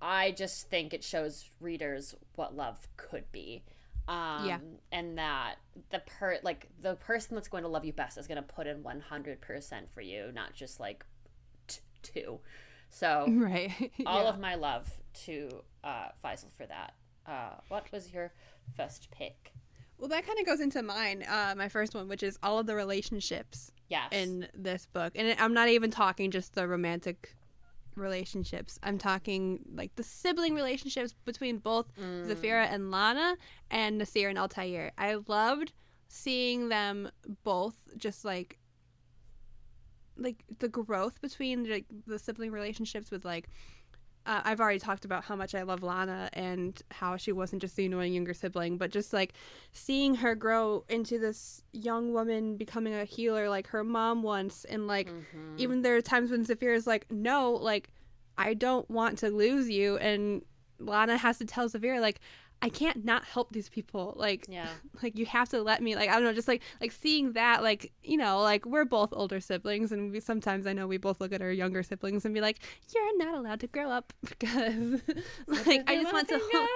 [0.00, 3.62] I just think it shows readers what love could be.
[4.08, 4.58] Um, Yeah.
[4.90, 5.56] And that
[5.90, 8.66] the per like the person that's going to love you best is going to put
[8.66, 11.04] in one hundred percent for you, not just like
[11.66, 12.40] t- two.
[12.90, 13.70] So Right.
[14.06, 14.28] all yeah.
[14.30, 14.90] of my love
[15.26, 15.48] to
[15.84, 16.94] uh, Faizal for that.
[17.26, 18.32] Uh, what was your
[18.76, 19.52] first pick?
[19.98, 22.66] Well, that kind of goes into mine, uh, my first one, which is all of
[22.66, 24.08] the relationships Yes.
[24.12, 25.12] in this book.
[25.16, 27.34] And I'm not even talking just the romantic
[27.98, 28.78] relationships.
[28.82, 32.26] I'm talking like the sibling relationships between both Mm.
[32.28, 33.36] Zafira and Lana
[33.70, 34.92] and Nasir and Altair.
[34.98, 35.72] I loved
[36.08, 37.10] seeing them
[37.44, 38.58] both just like
[40.16, 43.48] like the growth between like the sibling relationships with like
[44.28, 47.74] uh, I've already talked about how much I love Lana and how she wasn't just
[47.76, 49.32] the annoying younger sibling, but just like
[49.72, 54.86] seeing her grow into this young woman becoming a healer like her mom once, and
[54.86, 55.54] like Mhm.
[55.56, 57.88] even there are times when Zafir is like, no, like
[58.36, 60.42] I don't want to lose you, and
[60.78, 62.20] Lana has to tell Zafir like.
[62.60, 64.14] I can't not help these people.
[64.16, 64.68] Like, yeah.
[65.02, 65.94] like you have to let me.
[65.94, 67.62] Like, I don't know, just like like seeing that.
[67.62, 71.20] Like, you know, like we're both older siblings, and we sometimes I know we both
[71.20, 72.58] look at our younger siblings and be like,
[72.94, 75.00] "You're not allowed to grow up because,
[75.46, 76.68] like, I just want to."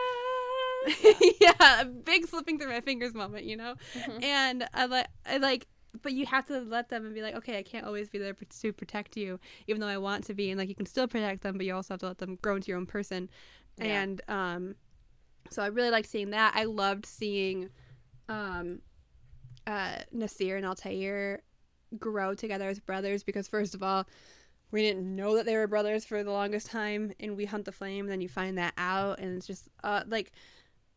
[1.41, 3.74] yeah, a big slipping through my fingers moment, you know.
[3.95, 4.22] Mhm.
[4.22, 5.66] And I like, I like,
[6.03, 8.35] but you have to let them and be like, okay, I can't always be there
[8.35, 11.43] to protect you, even though I want to be, and like you can still protect
[11.43, 13.28] them, but you also have to let them grow into your own person.
[13.78, 14.03] Yeah.
[14.03, 14.74] And um,
[15.53, 16.53] so I really liked seeing that.
[16.57, 17.68] I loved seeing,
[18.28, 18.80] um,
[19.66, 21.42] uh, Nasir and Altair
[21.98, 24.07] grow together as brothers because first of all.
[24.70, 27.72] We didn't know that they were brothers for the longest time, and we hunt the
[27.72, 28.07] flame.
[28.07, 30.32] And then you find that out, and it's just uh, like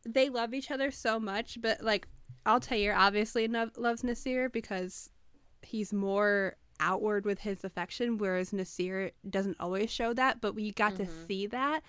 [0.08, 2.08] they love each other so much, but like
[2.48, 5.10] Altair obviously no- loves Nasir because
[5.62, 10.40] he's more outward with his affection, whereas Nasir doesn't always show that.
[10.40, 11.28] But we got to Mhm.
[11.28, 11.84] see that,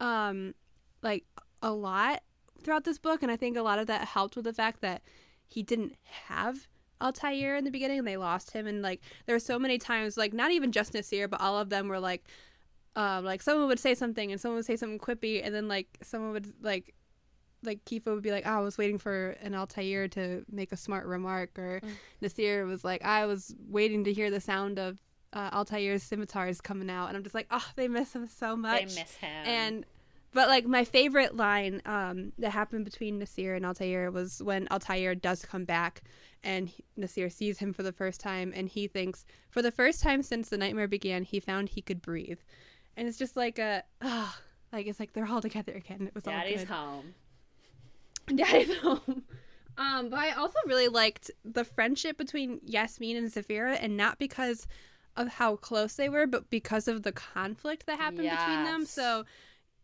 [0.00, 0.54] um,
[1.00, 1.24] like
[1.64, 2.22] a lot
[2.62, 5.02] throughout this book, and I think a lot of that helped with the fact that
[5.48, 5.96] he didn't
[6.28, 6.68] have
[7.00, 10.16] Altair in the beginning, and they lost him, and like there were so many times,
[10.16, 12.24] like not even just Nasir, but all of them were like.
[12.96, 15.88] Um, like someone would say something and someone would say something quippy and then like
[16.00, 16.94] someone would like
[17.64, 20.76] like Kifah would be like, oh, I was waiting for an Altair to make a
[20.76, 21.90] smart remark, or Mm.
[22.20, 24.98] Nasir was like, I was waiting to hear the sound of
[25.32, 28.94] uh, Altair's scimitars coming out, and I'm just like, oh, they miss him so much.
[28.94, 29.46] They miss him.
[29.46, 29.86] And
[30.34, 35.14] but like my favorite line um, that happened between Nasir and Altair was when Altair
[35.14, 36.02] does come back,
[36.42, 40.02] and he, Nasir sees him for the first time, and he thinks, for the first
[40.02, 42.40] time since the nightmare began, he found he could breathe,
[42.96, 44.36] and it's just like a, ah,
[44.72, 46.06] like it's like they're all together again.
[46.08, 46.68] It was all Daddy's good.
[46.68, 47.14] home.
[48.34, 49.22] Daddy's home.
[49.76, 54.66] Um, but I also really liked the friendship between Yasmine and Zafira, and not because
[55.16, 58.84] of how close they were, but because of the conflict that happened between them.
[58.84, 59.24] So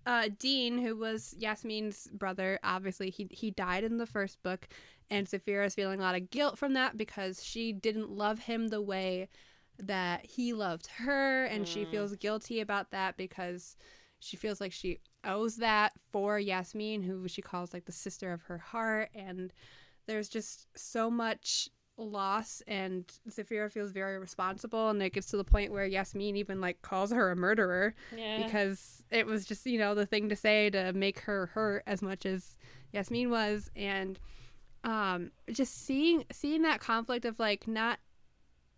[0.07, 4.69] uh, Deen, who was Yasmine's brother, obviously he he died in the first book,
[5.11, 8.69] and Zafira is feeling a lot of guilt from that because she didn't love him
[8.69, 9.29] the way
[9.79, 11.91] that he loved her, and she Mm.
[11.91, 13.77] feels guilty about that because
[14.19, 18.43] she feels like she owes that for Yasmine, who she calls like the sister of
[18.43, 19.53] her heart, and
[20.07, 21.69] there's just so much
[22.09, 26.61] loss and Zafira feels very responsible and it gets to the point where Yasmine even
[26.61, 28.43] like calls her a murderer Yeah.
[28.43, 32.01] because it was just you know the thing to say to make her hurt as
[32.03, 32.57] much as
[32.93, 34.19] Yasmine was and
[34.85, 37.99] um just seeing seeing that conflict of like not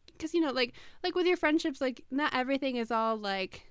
[0.07, 3.70] because you know like like with your friendships like not everything is all like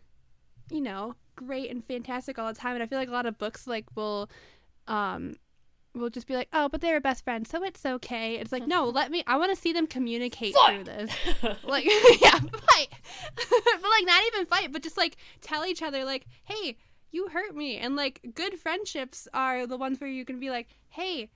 [0.69, 3.37] you know great and fantastic all the time and I feel like a lot of
[3.37, 4.29] books like will
[4.87, 5.35] um
[5.93, 8.35] will just be like oh but they were best friends so it's okay.
[8.35, 11.11] It's like no let me I want to see them communicate through this.
[11.63, 11.85] Like
[12.21, 12.87] yeah fight!
[13.35, 16.77] But like not even fight but just like tell each other like hey
[17.11, 17.77] you hurt me.
[17.77, 21.29] And like good friendships are the ones where you can be like hey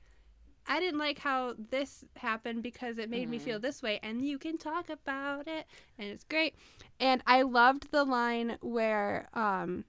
[0.68, 3.42] i didn't like how this happened because it made me Mhm.
[3.42, 5.68] feel this way and you can talk about it
[6.00, 6.56] and it's great.
[7.00, 9.84] And i loved the line where um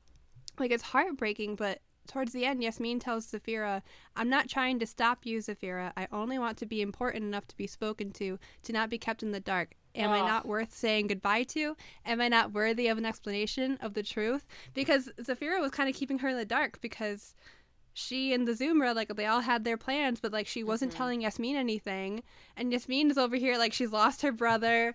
[0.58, 3.82] like it's heartbreaking but towards the end yasmine tells Zafira,
[4.16, 5.92] i'm not trying to stop you Zafira.
[5.96, 9.22] i only want to be important enough to be spoken to to not be kept
[9.22, 12.98] in the dark am i not worth saying goodbye to am i not worthy of
[12.98, 16.80] an explanation of the truth because Zafira was kind of keeping her in the dark
[16.80, 17.34] because
[17.98, 20.96] she and the Zumra like they all had their plans, but like she wasn't Mhm.
[20.96, 22.22] telling Yasmine anything,
[22.54, 24.94] and Yasmine is over here like she's lost her brother.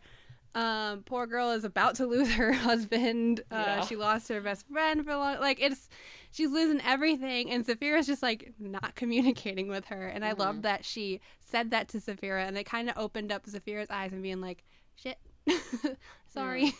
[0.53, 3.41] Um, poor girl is about to lose her husband.
[3.51, 3.81] Uh, Yeah.
[3.81, 5.39] She lost her best friend for a long.
[5.39, 5.87] Like it's,
[6.31, 10.07] she's losing everything, and Zafira's just like not communicating with her.
[10.07, 10.61] And I love Mhm.
[10.63, 14.21] that she said that to Zafira, and it kind of opened up Zafira's eyes and
[14.21, 14.63] being like,
[14.95, 15.17] "Shit,
[16.27, 16.73] sorry,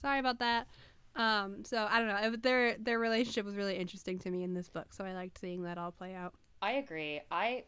[0.00, 0.66] sorry about that."
[1.14, 2.32] Um, so I don't know.
[2.32, 5.38] It, their their relationship was really interesting to me in this book, so I liked
[5.38, 6.34] seeing that all play out.
[6.62, 7.20] I agree.
[7.30, 7.64] I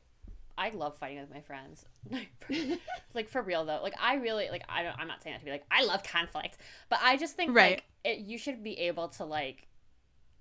[0.59, 1.85] I love fighting with my friends.
[3.15, 3.81] like for real though.
[3.83, 6.03] Like I really like I don't I'm not saying that to be like I love
[6.03, 7.77] conflict, but I just think Right.
[7.77, 9.69] like it, you should be able to like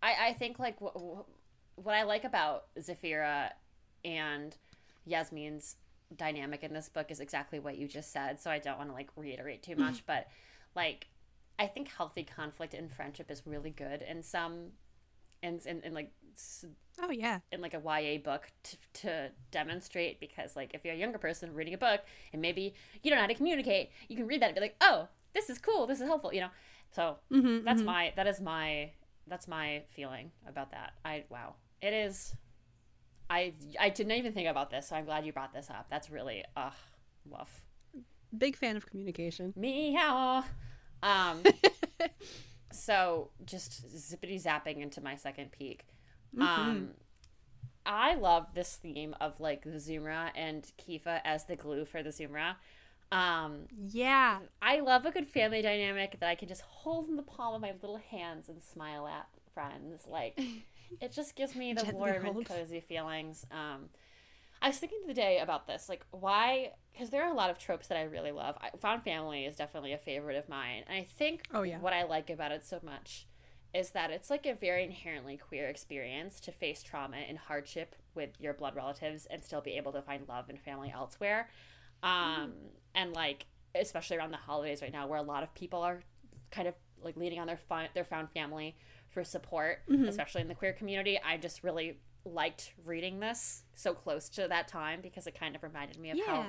[0.01, 0.95] I I think like what
[1.76, 3.51] what I like about Zafira
[4.03, 4.57] and
[5.07, 5.76] Yasmine's
[6.15, 8.95] dynamic in this book is exactly what you just said, so I don't want to
[8.95, 10.28] like reiterate too much, but
[10.76, 11.07] like
[11.59, 14.72] I think healthy conflict in friendship is really good in some
[15.43, 16.11] in in, in like
[17.01, 20.97] Oh yeah, in like a YA book to, to demonstrate because like if you're a
[20.97, 22.01] younger person reading a book
[22.33, 22.73] and maybe
[23.03, 25.49] you don't know how to communicate, you can read that and be like, oh, this
[25.49, 26.49] is cool, this is helpful, you know.
[26.91, 28.91] So mm-hmm, that's my that is my
[29.27, 30.93] that's my feeling about that.
[31.05, 32.33] I wow, it is.
[33.29, 35.88] I I didn't even think about this, so I'm glad you brought this up.
[35.89, 36.73] That's really ugh,
[37.25, 37.61] woof.
[38.35, 39.53] big fan of communication.
[39.55, 40.43] Meow.
[41.03, 41.43] Um.
[42.78, 45.86] so just zippity zapping into my second peak.
[46.39, 46.89] Um,
[47.86, 52.09] I love this theme of like the Zumra and Kifah as the glue for the
[52.09, 52.55] Zumra.
[53.11, 57.23] Um, Yeah, I love a good family dynamic that I can just hold in the
[57.23, 60.05] palm of my little hands and smile at friends.
[60.07, 60.38] Like
[61.01, 63.45] it just gives me the Gently warm and cozy feelings.
[63.51, 63.89] Um,
[64.62, 66.72] I was thinking today about this, like why?
[66.91, 68.55] Because there are a lot of tropes that I really love.
[68.60, 71.80] I, Found family is definitely a favorite of mine, and I think Oh, yeah.
[71.80, 73.28] what I like about it so much
[73.74, 78.30] is that it's like a very inherently queer experience to face trauma and hardship with
[78.39, 81.49] your blood relatives and still be able to find love and family elsewhere.
[82.01, 82.53] Um,
[82.95, 83.45] and like
[83.76, 86.01] especially around the holidays right now, where a lot of people are
[86.49, 88.76] kind of like leaning on their fun, their found family
[89.10, 90.08] for support, Mhm.
[90.08, 91.20] especially in the queer community.
[91.24, 95.63] I just really liked reading this so close to that time because it kind of
[95.63, 96.45] reminded me of how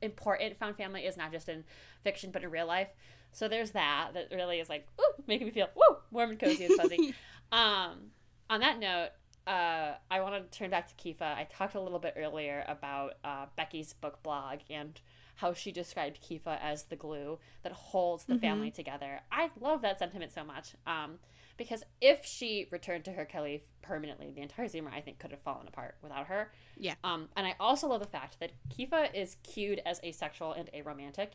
[0.00, 1.64] important found family is not just in
[2.02, 2.90] fiction but in real life.
[3.32, 6.66] So there's that that really is like ooh, making me feel woo warm and cozy
[6.66, 7.14] and fuzzy.
[7.52, 8.10] um,
[8.50, 9.10] on that note,
[9.46, 11.36] uh, I want to turn back to Kifah.
[11.36, 15.00] I talked a little bit earlier about uh, Becky's book blog and
[15.36, 19.20] how she described Kifah as the glue that holds the family together.
[19.32, 20.74] I love that sentiment so much.
[20.86, 21.18] Um,
[21.62, 25.40] because if she returned to her Kelly permanently, the entire Zumra I think could have
[25.42, 26.50] fallen apart without her.
[26.76, 26.94] Yeah.
[27.04, 31.28] Um, and I also love the fact that Kifah is cued as asexual and aromantic.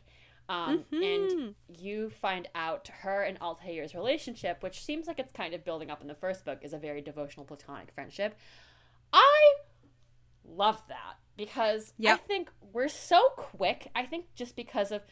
[0.50, 1.54] Um, and Mhm.
[1.78, 6.00] you find out her and Altair's relationship, which seems like it's kind of building up
[6.00, 8.34] in the first book, is a very devotional platonic friendship.
[9.12, 9.56] I
[10.44, 13.90] love that because I think we're so quick.
[13.94, 15.02] I think just because of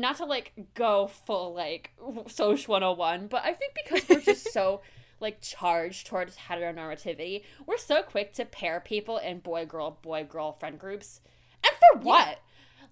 [0.00, 1.90] not to like go full like
[2.28, 4.80] Soch 101, but I think because we're just so
[5.20, 10.52] like charged towards heteronormativity, we're so quick to pair people in boy girl boy girl
[10.52, 11.20] friend groups.
[11.64, 12.38] And for what?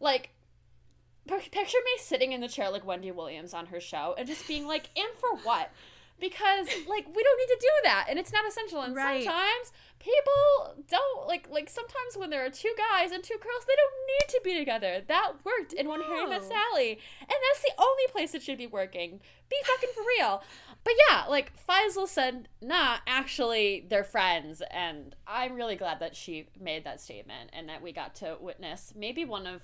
[0.00, 0.30] Like
[1.28, 4.46] p- picture me sitting in the chair like Wendy Williams on her show and just
[4.46, 5.70] being like, and for what?
[6.20, 9.24] Because like we don't need to do that and it's not essential and Right.
[9.24, 13.74] sometimes people don't like like sometimes when there are two guys and two girls they
[13.76, 16.48] don't need to be together that worked in when harry met No.
[16.48, 20.42] sally and that's the only place it should be working be fucking for real
[20.84, 26.46] but yeah like faizal said nah actually they're friends and i'm really glad that she
[26.58, 29.60] made that statement and that we got to witness maybe one of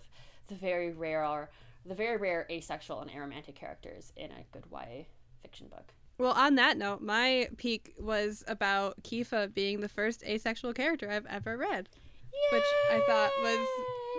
[0.49, 1.49] the very rare
[1.87, 5.05] the very rare asexual and aromantic characters in a good YA
[5.41, 5.93] fiction book.
[6.19, 11.27] Well, on that note, my peak was about Kifah being the first asexual character I've
[11.27, 11.89] ever read,
[12.53, 13.69] which I thought was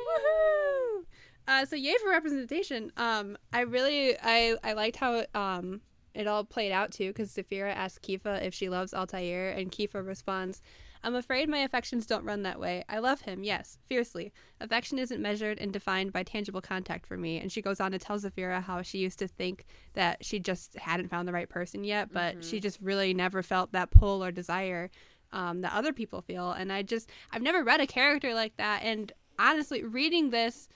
[0.07, 1.05] woohoo.
[1.47, 2.91] Uh, so yay for representation.
[2.97, 5.81] Um, I really I I liked how it, um
[6.13, 10.05] it all played out too, because Zafira asks Kifah if she loves Altair, and Kifa
[10.05, 10.61] responds,
[11.03, 12.83] "I'm afraid my affections don't run that way.
[12.89, 14.31] I love him, yes, fiercely.
[14.59, 17.99] Affection isn't measured and defined by tangible contact for me." And she goes on to
[17.99, 21.83] tell Zafira how she used to think that she just hadn't found the right person
[21.83, 24.89] yet, but she just really never felt that pull or desire
[25.31, 26.51] um, that other people feel.
[26.51, 28.83] And I just, I've never read a character like that.
[28.83, 30.69] And honestly, reading this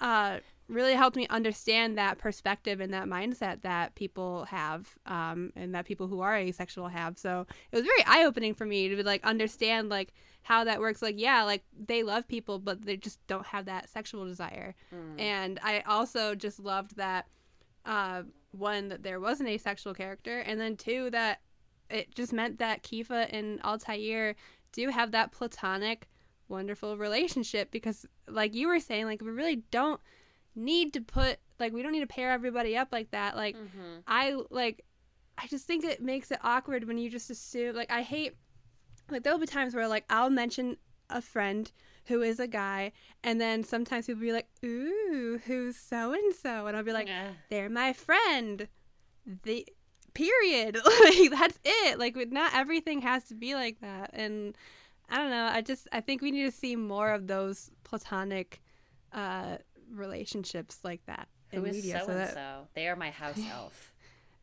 [0.00, 0.38] uh,
[0.70, 5.84] really helped me understand that perspective and that mindset that people have um, and that
[5.84, 7.18] people who are asexual have.
[7.18, 10.12] So it was very eye opening for me to like understand like
[10.42, 11.02] how that works.
[11.02, 14.74] Like, yeah, like they love people, but they just don't have that sexual desire.
[15.18, 17.26] And I also just loved that
[17.84, 21.40] uh, one that there was an asexual character, and then two that
[21.88, 24.36] it just meant that Kifah and Altair
[24.72, 26.08] do have that platonic,
[26.48, 30.00] wonderful relationship because, like you were saying, like we really don't
[30.54, 33.36] need to put like we don't need to pair everybody up like that.
[33.36, 34.00] Like Mm-hmm.
[34.06, 34.84] I like
[35.38, 38.34] I just think it makes it awkward when you just assume like I hate
[39.10, 40.76] like there'll be times where like I'll mention
[41.08, 41.70] a friend
[42.06, 42.92] who is a guy
[43.24, 46.66] and then sometimes people be like, Ooh, who's so and so?
[46.66, 47.08] And I'll be like,
[47.50, 48.68] They're my friend.
[49.44, 49.66] The
[50.14, 50.76] period.
[51.04, 51.98] like that's it.
[51.98, 54.10] Like not everything has to be like that.
[54.12, 54.56] And
[55.08, 58.60] I don't know, I just I think we need to see more of those platonic
[59.12, 59.56] uh
[59.92, 62.68] relationships like that Who is media so and so?
[62.74, 63.92] They are my house elf.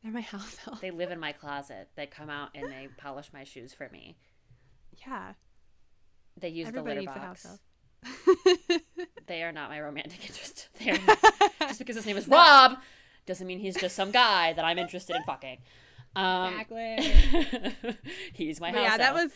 [0.04, 0.82] they're my house elf.
[0.82, 1.90] They live in my closet.
[1.96, 4.18] They come out and they polish my shoes for me.
[5.08, 5.34] Yeah.
[6.40, 7.46] They use Everybody the litter box.
[7.46, 7.60] elf.
[9.28, 10.70] They are not my romantic interest.
[10.80, 11.20] They are not-
[11.60, 12.78] just because his name is Rob
[13.26, 15.58] doesn't mean he's just some guy that I'm interested in fucking.
[16.16, 17.76] Um, exactly.
[18.34, 19.32] he's my But house yeah, that was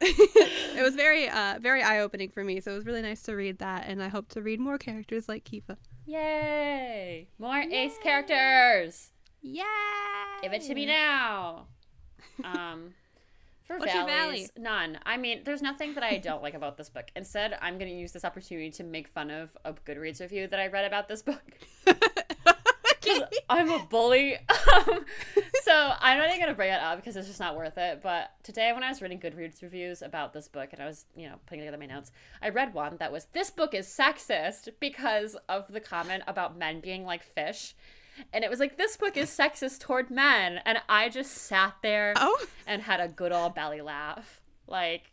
[0.00, 2.60] it was very uh very eye opening for me.
[2.60, 5.28] So it was really nice to read that and I hope to read more characters
[5.28, 5.76] like Kifah.
[6.06, 7.28] Yay!
[7.38, 9.10] More ace characters.
[9.42, 9.64] Yeah.
[10.42, 11.66] Give it to me now.
[12.44, 12.94] Um,
[13.64, 14.98] for What's valleys, none.
[15.04, 17.10] I mean, there's nothing that I don't like about this book.
[17.14, 20.58] Instead, I'm going to use this opportunity to make fun of a Goodreads review that
[20.58, 21.42] I read about this book.
[23.48, 24.36] I'm a bully.
[24.68, 25.04] Um,
[25.62, 28.00] so I'm not even going to bring it up because it's just not worth it.
[28.02, 31.26] But today, when I was reading Goodreads reviews about this book and I was, you
[31.26, 35.36] know, putting together my notes, I read one that was, This book is sexist because
[35.48, 37.74] of the comment about men being like fish.
[38.32, 40.60] And it was like, This book is sexist toward men.
[40.66, 44.40] And I just sat there oh, and had a good old belly laugh.
[44.66, 45.12] Like,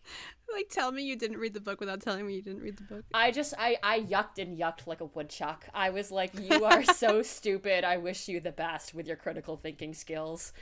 [0.53, 2.83] like tell me you didn't read the book without telling me you didn't read the
[2.83, 3.05] book.
[3.13, 5.65] I just I I yucked and yucked like a woodchuck.
[5.73, 7.83] I was like, "You are so stupid.
[7.83, 10.53] I wish you the best with your critical thinking skills."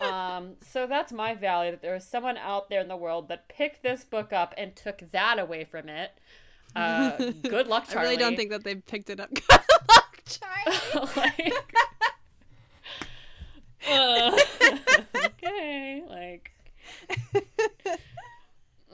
[0.00, 3.48] Um, so that's my value that there is someone out there in the world that
[3.48, 6.12] picked this book up and took that away from it.
[6.76, 7.98] Uh, good luck, Charlie.
[7.98, 9.30] I really don't think that they picked it up.
[9.34, 9.44] Good
[9.88, 11.10] luck, Charlie.
[11.16, 11.52] like,
[13.90, 14.38] uh,
[15.26, 16.52] okay, like.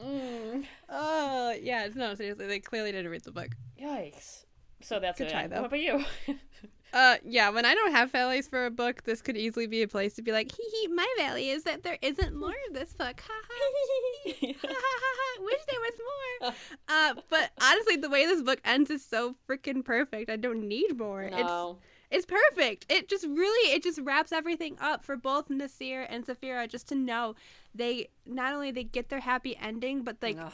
[0.03, 1.51] Mm, Oh
[1.95, 3.51] yeah, no, seriously, they clearly didn't read the book.
[3.81, 4.45] yikes.
[4.83, 5.31] So that's Good it.
[5.31, 5.63] try, though.
[5.63, 6.05] What about you?
[6.93, 9.89] Uh, yeah, when I don't have values for a book, this could easily be a
[9.89, 12.95] place to be like, hee hee, my valley is that there isn't more of this
[12.95, 13.21] book.
[13.21, 13.55] Ha ha.
[14.25, 14.33] Ha,
[14.63, 15.43] ha, ha, ha.
[15.45, 16.01] Wish there was
[16.41, 16.55] more.
[16.89, 20.31] Uh, but honestly, the way this book ends is so freaking perfect.
[20.31, 21.29] I don't need more.
[21.29, 21.79] no.
[22.09, 22.87] It's it's perfect.
[22.91, 26.95] It just really it just wraps everything up for both Nasir and Zafira just to
[26.95, 27.35] know
[27.75, 30.53] they not only they get their happy ending, but like Ugh.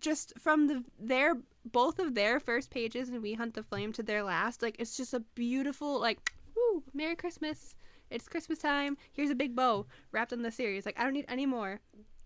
[0.00, 4.02] Just from the their both of their first pages and We Hunt the Flame to
[4.02, 7.74] their last, like it's just a beautiful like, ooh, Merry Christmas.
[8.10, 8.96] It's Christmas time.
[9.12, 10.86] Here's a big bow wrapped in the series.
[10.86, 11.80] Like I don't need any more.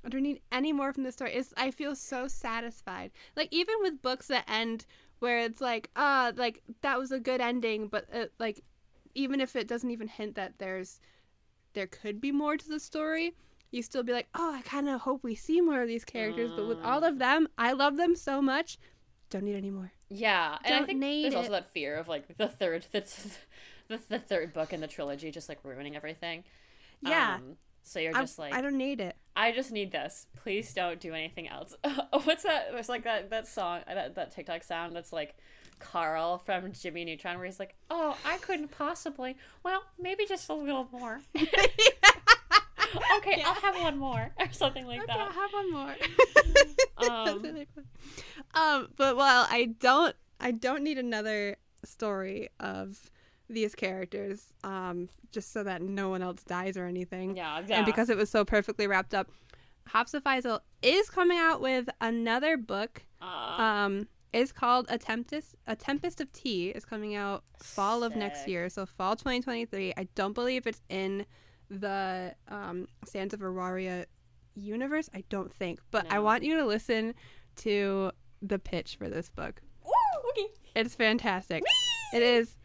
[0.05, 1.35] I don't need any more from the story.
[1.35, 3.13] It's I feel so satisfied.
[3.37, 4.87] Like even with books that end
[5.21, 8.63] where it's like, ah, like that was a good ending, but uh, like
[9.15, 11.01] even if it doesn't even hint that there's
[11.75, 13.35] there could be more to the story,
[13.71, 16.51] you still be like, oh, I kind of hope we see more of these characters.
[16.55, 18.79] But with all of them, I love them so much.
[19.31, 19.93] Don't need any more.
[20.09, 23.05] Yeah, and I Don't think there's also that fear of like the third the,
[23.89, 26.45] the, the third book in the trilogy just like ruining everything.
[27.03, 27.35] Yeah.
[27.35, 29.17] Um, So you're I, just like, I don't need it.
[29.37, 30.27] I just need this.
[30.37, 31.75] Please don't do anything else.
[32.25, 32.71] What's that?
[32.73, 35.37] It's like that that song, that, that TikTok sound that's like
[35.79, 39.37] Carl from Jimmy Neutron, where he's like, "Oh, I couldn't possibly.
[39.63, 41.21] Well, maybe just a little more.
[43.19, 45.95] okay, I'll have one more, or something like Okay, that." I'll have one more.
[46.99, 47.67] Um, really.
[48.55, 53.11] Um, but while I don't, I don't need another story of
[53.49, 57.37] these characters, um, just so that no one else dies or anything.
[57.37, 57.77] Yeah, yeah.
[57.77, 59.29] And because it was so perfectly wrapped up,
[59.91, 63.03] Hafsah Faizal is coming out with another book.
[63.23, 63.27] uh,
[63.63, 65.55] Um, is called A Tempest.
[65.69, 69.95] A Tempest of Tea is coming out fall of next year, so fall 2023.
[69.97, 71.25] I don't believe it's in
[71.71, 74.07] the um, Sands of Arawiya
[74.55, 75.09] universe.
[75.15, 77.15] I don't think, but I want you to listen
[77.57, 78.11] to
[78.43, 79.61] the pitch for this book.
[79.85, 79.93] Woo,
[80.31, 80.49] okay.
[80.77, 81.63] It's fantastic.
[82.13, 82.57] It is.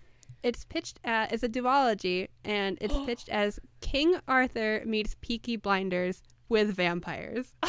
[0.44, 6.22] It's pitched as it's a duology, and it's pitched as King Arthur meets Peaky Blinders
[6.50, 7.56] with vampires.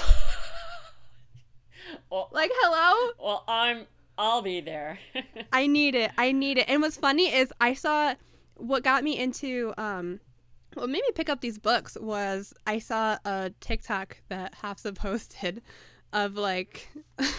[2.11, 3.13] well, Like, hello.
[3.19, 3.87] well, I'm.
[4.17, 4.99] I'll be there.
[5.53, 6.13] I need it.
[6.17, 6.67] I need it.
[6.69, 8.15] And what's funny is I saw
[8.57, 10.21] what got me into um
[10.75, 15.63] what made me pick up these books was I saw a TikTok that Hafsah posted
[16.13, 16.89] of like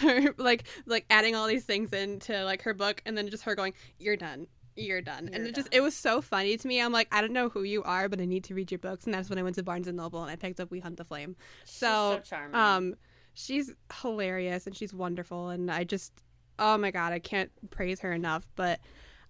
[0.00, 3.54] her like like adding all these things into like her book and then just her
[3.54, 4.46] going, You're done.
[4.78, 5.28] You're done.
[5.32, 6.80] and You're it just it was so funny to me.
[6.80, 9.04] I'm like, I don't know who you are, but I need to read your books
[9.06, 10.98] and that's when I went to Barnes and Noble and I picked up We Hunt
[10.98, 11.36] the Flame.
[11.64, 12.54] She's So, so charming.
[12.54, 12.94] Um,
[13.32, 13.72] she's
[14.02, 16.12] hilarious and she's wonderful, and I just,
[16.58, 18.46] oh my god, I can't praise her enough.
[18.56, 18.80] But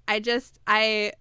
[0.09, 1.13] I just, I,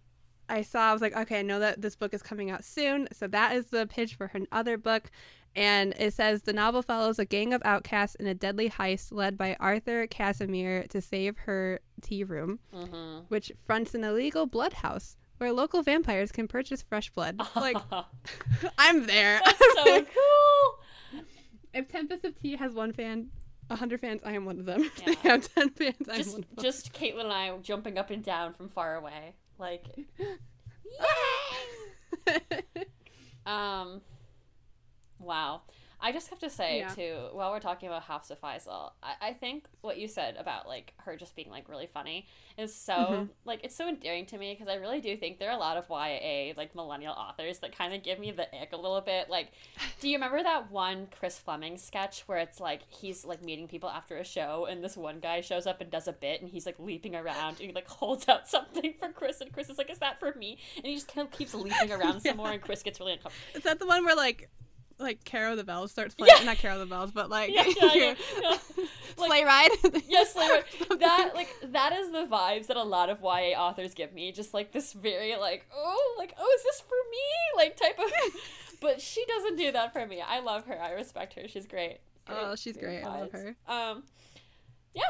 [0.50, 3.08] I saw, I was like, okay, I know that this book is coming out soon,
[3.12, 5.10] so that is the pitch for her other book.
[5.56, 9.38] And it says the novel follows a gang of outcasts in a deadly heist led
[9.38, 13.20] by Arthie Casimir to save her tea room, mm-hmm.
[13.30, 17.42] which fronts an illegal blood house where local vampires can purchase fresh blood.
[17.56, 17.78] Like,
[18.78, 19.40] I'm there.
[19.46, 20.02] That's so
[21.14, 21.22] cool.
[21.74, 23.30] If Tempest of Tea has one fan,
[23.70, 24.82] a hundred fans, I am one of them.
[24.84, 25.06] If Yeah.
[25.22, 26.64] they have ten fans, I'm Just, one of them.
[26.64, 29.86] just Caitlin and I jumping up and down from far away, like,
[32.28, 32.36] yay!
[33.46, 34.02] um,
[35.20, 35.62] wow.
[36.08, 36.90] I just have to say Yeah.
[36.90, 40.94] too, while we're talking about Hafsah Faizal, I, I think what you said about like
[40.98, 42.28] her just being like really funny
[42.60, 43.30] is so Mhm.
[43.44, 45.78] like it's so endearing to me because I really do think there are a lot
[45.78, 49.30] of YA like millennial authors that kind of give me the ick a little bit.
[49.32, 49.52] Like,
[50.00, 53.90] do you remember that one Chris Fleming sketch where it's like he's like meeting people
[53.90, 56.68] after a show and this one guy shows up and does a bit and he's
[56.68, 59.90] like leaping around and he like holds out something for Chris and Chris is like,
[59.90, 62.62] "Is that for me?" And he just kind of keeps leaping around some more and
[62.62, 63.58] Chris gets really uncomfortable.
[63.58, 64.50] Is that the one where like,
[64.98, 66.34] like Carol the Bells starts playing?
[66.40, 66.46] Yeah.
[66.46, 68.58] Not Carol the Bells, but like Yeah, yeah, yeah, yeah.
[69.18, 69.70] Like- sleigh ride.
[70.10, 74.14] Yes, like that like that is the vibes that a lot of YA authors give
[74.14, 74.32] me.
[74.32, 77.64] Just like this very like, oh, like, oh, is this for me?
[77.64, 78.12] Like type of
[78.82, 80.22] but she doesn't do that for me.
[80.22, 80.80] I love her.
[80.82, 81.48] I respect her.
[81.48, 82.00] She's great.
[82.28, 83.04] Oh, she's great.
[83.04, 83.56] I love her.
[83.68, 84.04] Um
[84.94, 85.04] yeah.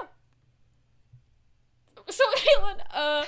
[2.09, 3.25] So Caitlin, uh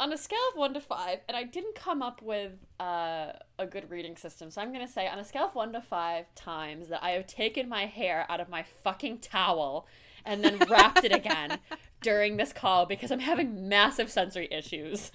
[0.00, 3.66] on a scale of one to five, and I didn't come up with uh, a
[3.66, 6.88] good reading system, so I'm gonna say on a scale of one to five times
[6.88, 9.86] that I have taken my hair out of my fucking towel
[10.24, 11.58] and then wrapped it again
[12.02, 15.10] during this call because I'm having massive sensory issues.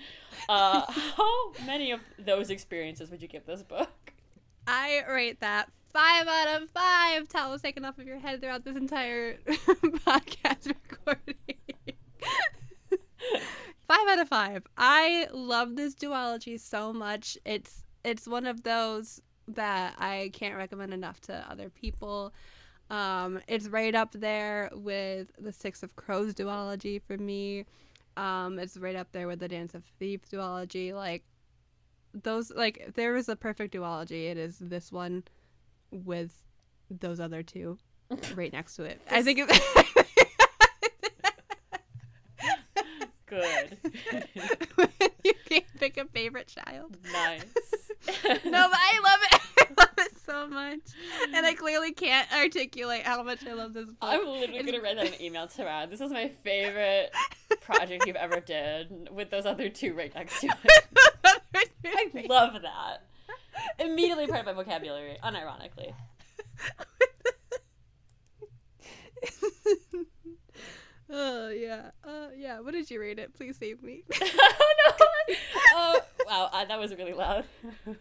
[0.49, 4.13] Uh, how many of those experiences would you give this book?
[4.65, 8.75] I rate that five out of five towels taken off of your head throughout this
[8.75, 11.35] entire podcast recording.
[13.87, 14.63] five out of five.
[14.77, 17.37] I love this duology so much.
[17.45, 22.33] It's it's one of those that I can't recommend enough to other people.
[22.89, 27.65] Um, it's right up there with the Six of Crows duology for me.
[28.17, 30.93] Um, it's right up there with the Dance of Thieves duology.
[30.93, 31.23] Like
[32.13, 35.23] those, like if there was a perfect duology, it is this one
[35.91, 36.43] with
[36.89, 37.77] those other two
[38.35, 39.01] right next to it.
[39.09, 40.12] I think it's
[43.33, 43.77] Good.
[45.23, 46.97] you can't pick a favorite child.
[47.11, 47.43] nice.
[48.25, 49.41] No, but I love it.
[49.59, 50.79] I love it so much,
[51.33, 53.95] and I clearly can't articulate how much I love this book.
[54.01, 55.89] I'm literally It's- gonna write that an email to Rad.
[55.89, 57.11] This is my favorite
[57.61, 61.71] project you've ever did with those other two right next to it.
[61.85, 63.03] I love that.
[63.79, 65.93] Immediately part of my vocabulary, unironically.
[71.13, 72.59] Oh yeah, uh, yeah.
[72.59, 73.33] What did you rate it?
[73.33, 74.03] Please save me.
[74.21, 75.35] oh no!
[75.75, 77.45] Oh wow, uh, that was really loud.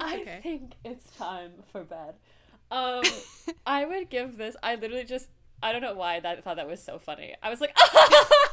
[0.00, 0.40] I okay.
[0.42, 2.14] think it's time for bed.
[2.70, 3.02] Um,
[3.66, 4.56] I would give this.
[4.62, 5.28] I literally just.
[5.62, 7.36] I don't know why that I thought that was so funny.
[7.40, 7.76] I was like,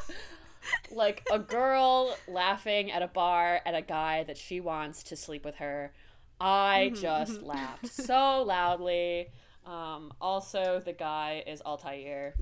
[0.92, 5.44] like a girl laughing at a bar at a guy that she wants to sleep
[5.44, 5.92] with her.
[6.40, 9.28] I just laughed so loudly.
[9.66, 12.34] Um, also, the guy is Altair.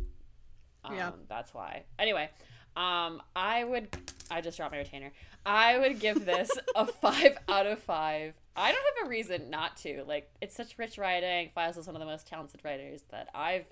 [0.85, 1.11] Um, Yeah.
[1.29, 1.85] That's why.
[1.99, 2.31] Anyway,
[2.77, 3.89] um, I would.
[4.31, 5.11] I just dropped my retainer.
[5.47, 8.35] I would give this a five out of five.
[8.55, 10.05] I don't have a reason not to.
[10.07, 11.51] Like, it's such rich writing.
[11.57, 13.65] Faizal is one of the most talented writers that I've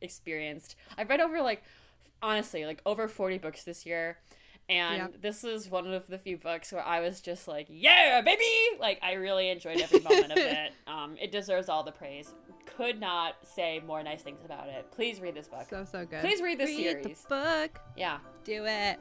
[0.00, 0.76] experienced.
[0.98, 1.62] I've read over like,
[2.22, 4.18] honestly, like over forty books this year.
[4.68, 5.08] And Yeah.
[5.20, 8.44] this is one of the few books where I was just like, yeah, baby!
[8.78, 10.72] Like, I really enjoyed every moment of it.
[10.86, 12.32] Um, it deserves all the praise.
[12.80, 14.90] Could not say more nice things about it.
[14.90, 15.66] Please read this book.
[15.68, 16.22] So so good.
[16.22, 17.20] Please read the Read series.
[17.20, 17.78] the book.
[17.94, 18.20] Yeah.
[18.42, 18.98] Do it.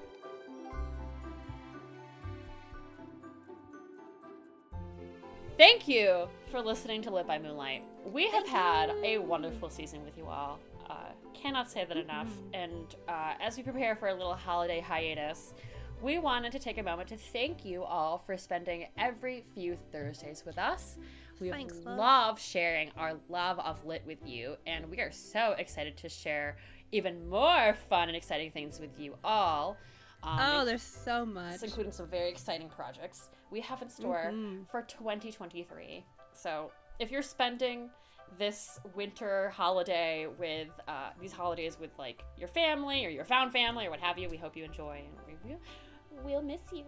[5.58, 7.84] Thank you for listening to Lit by Moonlight.
[8.06, 10.60] We have had a wonderful season with you all.
[10.90, 10.96] Uh,
[11.34, 12.28] cannot say that enough.
[12.54, 15.54] And uh, as we prepare for a little holiday hiatus,
[16.02, 20.44] we wanted to take a moment to thank you all for spending every few Thursdays
[20.46, 20.98] with us.
[21.40, 21.98] We Thanks, love.
[21.98, 26.58] love sharing our love of lit with you, and we are so excited to share
[26.92, 29.78] even more fun and exciting things with you all.
[30.24, 31.64] Um, Oh, there's so much.
[31.64, 34.70] including some very exciting projects we have in store Mhm.
[34.70, 36.04] for 2023.
[36.34, 37.90] So if you're spending
[38.38, 43.88] this winter holiday with uh, these holidays with like your family or your found family
[43.88, 45.60] or what have you, we hope you enjoy and we will,
[46.24, 46.86] we'll miss you.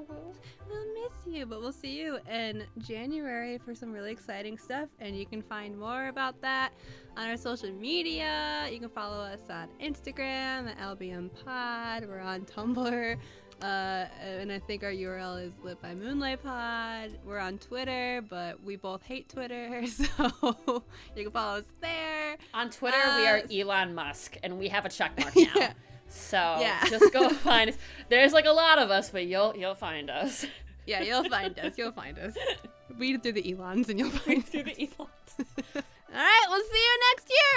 [0.00, 4.88] We'll miss you, but we'll see you in January for some really exciting stuff.
[5.00, 6.72] And you can find more about that
[7.16, 8.68] on our social media.
[8.70, 12.06] You can follow us on Instagram at LBM Pod.
[12.08, 13.16] We're on Tumblr.
[13.62, 17.16] Uh, and I think our URL is Lit by Moonlight Pod.
[17.24, 20.82] We're on Twitter, but we both hate Twitter, so
[21.14, 22.38] you can follow us there.
[22.54, 25.42] On Twitter, we are Uh, Elon Musk, and we have a check mark now.
[25.54, 25.72] Yeah.
[26.14, 26.84] So Yeah.
[26.88, 27.76] just go find us.
[28.08, 30.44] There's like a lot of us, but you'll you'll find us
[30.86, 31.78] Yeah, you'll find us.
[31.78, 32.34] You'll find us.
[32.98, 34.48] Read through the Elons and you'll find us.
[34.48, 35.34] through the Elons.
[35.76, 37.52] All right, we'll see you next year,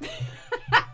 [0.00, 0.12] baby.
[0.70, 0.84] Bye.